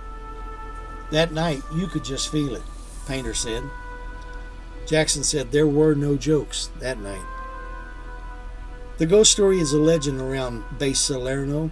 That 1.11 1.33
night, 1.33 1.63
you 1.75 1.89
could 1.89 2.05
just 2.05 2.31
feel 2.31 2.55
it, 2.55 2.63
Painter 3.07 3.35
said. 3.35 3.65
Jackson 4.87 5.25
said 5.25 5.51
there 5.51 5.67
were 5.67 5.95
no 5.95 6.17
jokes 6.17 6.71
that 6.79 6.99
night. 7.01 7.25
The 8.99 9.05
ghost 9.05 9.31
story 9.31 9.61
is 9.61 9.75
a 9.75 9.79
legend 9.79 10.23
around 10.23 10.65
Base 10.79 11.01
Salerno. 11.01 11.71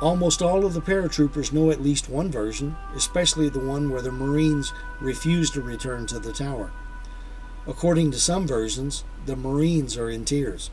Almost 0.00 0.42
all 0.42 0.66
of 0.66 0.74
the 0.74 0.80
paratroopers 0.80 1.52
know 1.52 1.70
at 1.70 1.80
least 1.80 2.08
one 2.08 2.28
version, 2.28 2.74
especially 2.92 3.48
the 3.48 3.60
one 3.60 3.88
where 3.88 4.02
the 4.02 4.10
Marines 4.10 4.72
refuse 5.00 5.48
to 5.52 5.62
return 5.62 6.06
to 6.08 6.18
the 6.18 6.32
tower. 6.32 6.72
According 7.68 8.10
to 8.10 8.18
some 8.18 8.48
versions, 8.48 9.04
the 9.26 9.36
Marines 9.36 9.96
are 9.96 10.10
in 10.10 10.24
tears. 10.24 10.70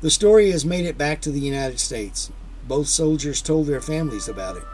The 0.00 0.10
story 0.10 0.50
has 0.50 0.64
made 0.64 0.86
it 0.86 0.96
back 0.96 1.20
to 1.22 1.30
the 1.30 1.38
United 1.38 1.78
States. 1.78 2.32
Both 2.66 2.88
soldiers 2.88 3.42
told 3.42 3.66
their 3.66 3.82
families 3.82 4.28
about 4.28 4.56
it. 4.56 4.64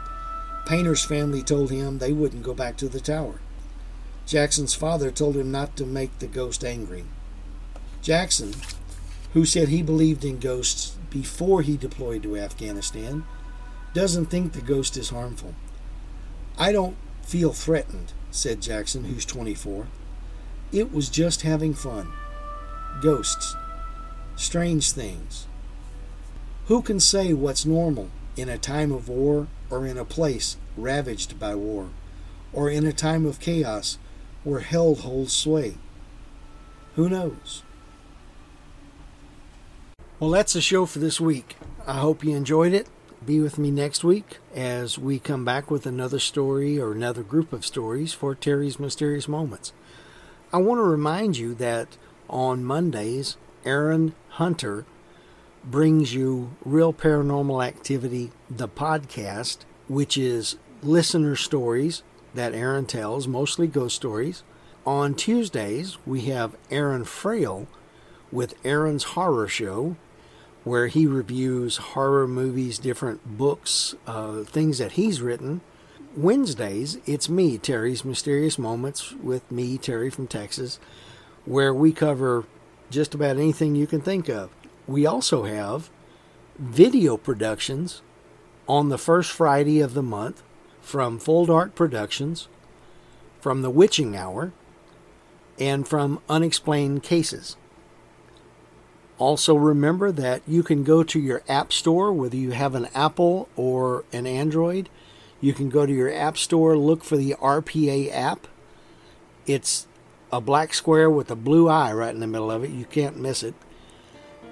Painter's 0.67 1.03
family 1.03 1.43
told 1.43 1.69
him 1.69 1.97
they 1.97 2.13
wouldn't 2.13 2.43
go 2.43 2.53
back 2.53 2.77
to 2.77 2.87
the 2.87 3.01
tower. 3.01 3.41
Jackson's 4.25 4.73
father 4.73 5.11
told 5.11 5.35
him 5.35 5.51
not 5.51 5.75
to 5.75 5.85
make 5.85 6.17
the 6.19 6.27
ghost 6.27 6.63
angry. 6.63 7.03
Jackson, 8.01 8.53
who 9.33 9.45
said 9.45 9.67
he 9.67 9.81
believed 9.81 10.25
in 10.25 10.39
ghosts 10.39 10.97
before 11.09 11.61
he 11.61 11.77
deployed 11.77 12.23
to 12.23 12.37
Afghanistan, 12.37 13.25
doesn't 13.93 14.27
think 14.27 14.53
the 14.53 14.61
ghost 14.61 14.97
is 14.97 15.09
harmful. 15.09 15.55
I 16.57 16.71
don't 16.71 16.97
feel 17.23 17.53
threatened, 17.53 18.13
said 18.31 18.61
Jackson, 18.61 19.05
who's 19.05 19.25
24. 19.25 19.87
It 20.71 20.91
was 20.91 21.09
just 21.09 21.41
having 21.41 21.73
fun. 21.73 22.11
Ghosts. 23.01 23.55
Strange 24.35 24.91
things. 24.91 25.47
Who 26.67 26.81
can 26.81 26.99
say 26.99 27.33
what's 27.33 27.65
normal 27.65 28.09
in 28.35 28.49
a 28.49 28.57
time 28.57 28.91
of 28.91 29.09
war 29.09 29.47
or 29.69 29.85
in 29.85 29.97
a 29.97 30.05
place 30.05 30.57
ravaged 30.77 31.39
by 31.39 31.55
war 31.55 31.89
or 32.53 32.69
in 32.69 32.85
a 32.85 32.93
time 32.93 33.25
of 33.25 33.39
chaos 33.39 33.97
where 34.43 34.59
hell 34.59 34.95
holds 34.95 35.33
sway? 35.33 35.75
Who 36.95 37.09
knows? 37.09 37.63
Well, 40.19 40.31
that's 40.31 40.51
the 40.51 40.59
show 40.59 40.85
for 40.85 40.99
this 40.99 41.21
week. 41.21 41.55
I 41.87 41.99
hope 41.99 42.25
you 42.25 42.35
enjoyed 42.35 42.73
it. 42.73 42.89
Be 43.25 43.39
with 43.39 43.57
me 43.57 43.71
next 43.71 44.03
week 44.03 44.39
as 44.53 44.99
we 44.99 45.17
come 45.17 45.45
back 45.45 45.71
with 45.71 45.85
another 45.85 46.19
story 46.19 46.77
or 46.77 46.91
another 46.91 47.23
group 47.23 47.53
of 47.53 47.65
stories 47.65 48.11
for 48.11 48.35
Terry's 48.35 48.81
Mysterious 48.81 49.29
Moments. 49.29 49.71
I 50.51 50.57
want 50.57 50.79
to 50.79 50.83
remind 50.83 51.37
you 51.37 51.53
that 51.55 51.95
on 52.29 52.65
Mondays, 52.65 53.37
Aaron 53.63 54.13
Hunter 54.31 54.85
brings 55.63 56.13
you 56.13 56.51
Real 56.65 56.91
Paranormal 56.91 57.65
Activity, 57.65 58.31
the 58.49 58.67
podcast, 58.67 59.59
which 59.87 60.17
is 60.17 60.57
listener 60.83 61.37
stories 61.37 62.03
that 62.33 62.53
Aaron 62.53 62.85
tells, 62.85 63.25
mostly 63.25 63.67
ghost 63.67 63.95
stories. 63.95 64.43
On 64.85 65.15
Tuesdays, 65.15 65.97
we 66.05 66.23
have 66.23 66.57
Aaron 66.69 67.05
Frail 67.05 67.67
with 68.33 68.53
Aaron's 68.65 69.03
Horror 69.15 69.47
Show, 69.47 69.95
where 70.69 70.85
he 70.85 71.07
reviews 71.07 71.77
horror 71.77 72.27
movies, 72.27 72.77
different 72.77 73.39
books, 73.39 73.95
uh, 74.05 74.43
things 74.43 74.77
that 74.77 74.91
he's 74.91 75.19
written. 75.19 75.61
Wednesdays, 76.15 76.99
it's 77.07 77.27
me, 77.27 77.57
Terry's 77.57 78.05
Mysterious 78.05 78.59
Moments, 78.59 79.13
with 79.13 79.51
me, 79.51 79.79
Terry 79.79 80.11
from 80.11 80.27
Texas, 80.27 80.79
where 81.43 81.73
we 81.73 81.91
cover 81.91 82.45
just 82.91 83.15
about 83.15 83.37
anything 83.37 83.73
you 83.73 83.87
can 83.87 83.99
think 83.99 84.29
of. 84.29 84.51
We 84.85 85.07
also 85.07 85.45
have 85.45 85.89
video 86.59 87.17
productions 87.17 88.03
on 88.67 88.89
the 88.89 88.99
first 88.99 89.31
Friday 89.31 89.81
of 89.81 89.95
the 89.95 90.03
month 90.03 90.43
from 90.81 91.17
Full 91.17 91.47
Dark 91.47 91.73
Productions, 91.73 92.47
from 93.41 93.63
The 93.63 93.71
Witching 93.71 94.15
Hour, 94.15 94.53
and 95.57 95.87
from 95.87 96.19
Unexplained 96.29 97.01
Cases. 97.01 97.57
Also, 99.19 99.53
remember 99.53 100.13
that 100.13 100.41
you 100.47 100.63
can 100.63 100.85
go 100.85 101.03
to 101.03 101.19
your 101.19 101.43
App 101.49 101.73
Store, 101.73 102.11
whether 102.13 102.37
you 102.37 102.51
have 102.51 102.73
an 102.73 102.87
Apple 102.95 103.49
or 103.57 104.05
an 104.13 104.25
Android, 104.25 104.89
you 105.41 105.53
can 105.53 105.69
go 105.69 105.85
to 105.85 105.93
your 105.93 106.11
App 106.11 106.37
Store, 106.37 106.77
look 106.77 107.03
for 107.03 107.17
the 107.17 107.35
RPA 107.41 108.11
app. 108.13 108.47
It's 109.45 109.87
a 110.31 110.39
black 110.39 110.73
square 110.73 111.09
with 111.09 111.29
a 111.29 111.35
blue 111.35 111.67
eye 111.67 111.91
right 111.91 112.13
in 112.13 112.21
the 112.21 112.27
middle 112.27 112.49
of 112.49 112.63
it. 112.63 112.71
You 112.71 112.85
can't 112.85 113.17
miss 113.17 113.43
it. 113.43 113.53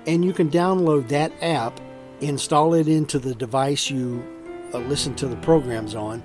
And 0.06 0.25
you 0.25 0.34
can 0.34 0.49
download 0.49 1.08
that 1.10 1.32
app, 1.41 1.80
install 2.19 2.73
it 2.73 2.89
into 2.89 3.19
the 3.19 3.36
device 3.36 3.89
you 3.89 4.21
uh, 4.73 4.80
listen 4.80 5.15
to 5.15 5.27
the 5.27 5.36
programs 5.38 5.95
on, 5.95 6.21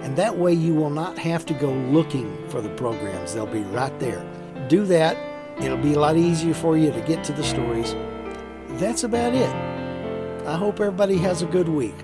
and 0.00 0.16
that 0.16 0.38
way 0.38 0.54
you 0.54 0.74
will 0.74 0.90
not 0.90 1.18
have 1.18 1.44
to 1.46 1.54
go 1.54 1.70
looking 1.70 2.34
for 2.48 2.62
the 2.62 2.70
programs. 2.70 3.34
They'll 3.34 3.46
be 3.46 3.60
right 3.60 3.98
there. 4.00 4.24
Do 4.68 4.86
that, 4.86 5.18
it'll 5.60 5.78
be 5.78 5.94
a 5.94 5.98
lot 5.98 6.16
easier 6.16 6.54
for 6.54 6.76
you 6.76 6.90
to 6.90 7.00
get 7.02 7.24
to 7.24 7.32
the 7.32 7.44
stories. 7.44 7.94
That's 8.80 9.04
about 9.04 9.34
it. 9.34 9.50
I 10.46 10.56
hope 10.56 10.80
everybody 10.80 11.16
has 11.18 11.42
a 11.42 11.46
good 11.46 11.68
week. 11.68 11.94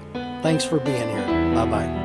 Thanks 0.43 0.65
for 0.65 0.79
being 0.81 1.09
here. 1.09 1.55
Bye 1.55 1.67
bye. 1.67 2.00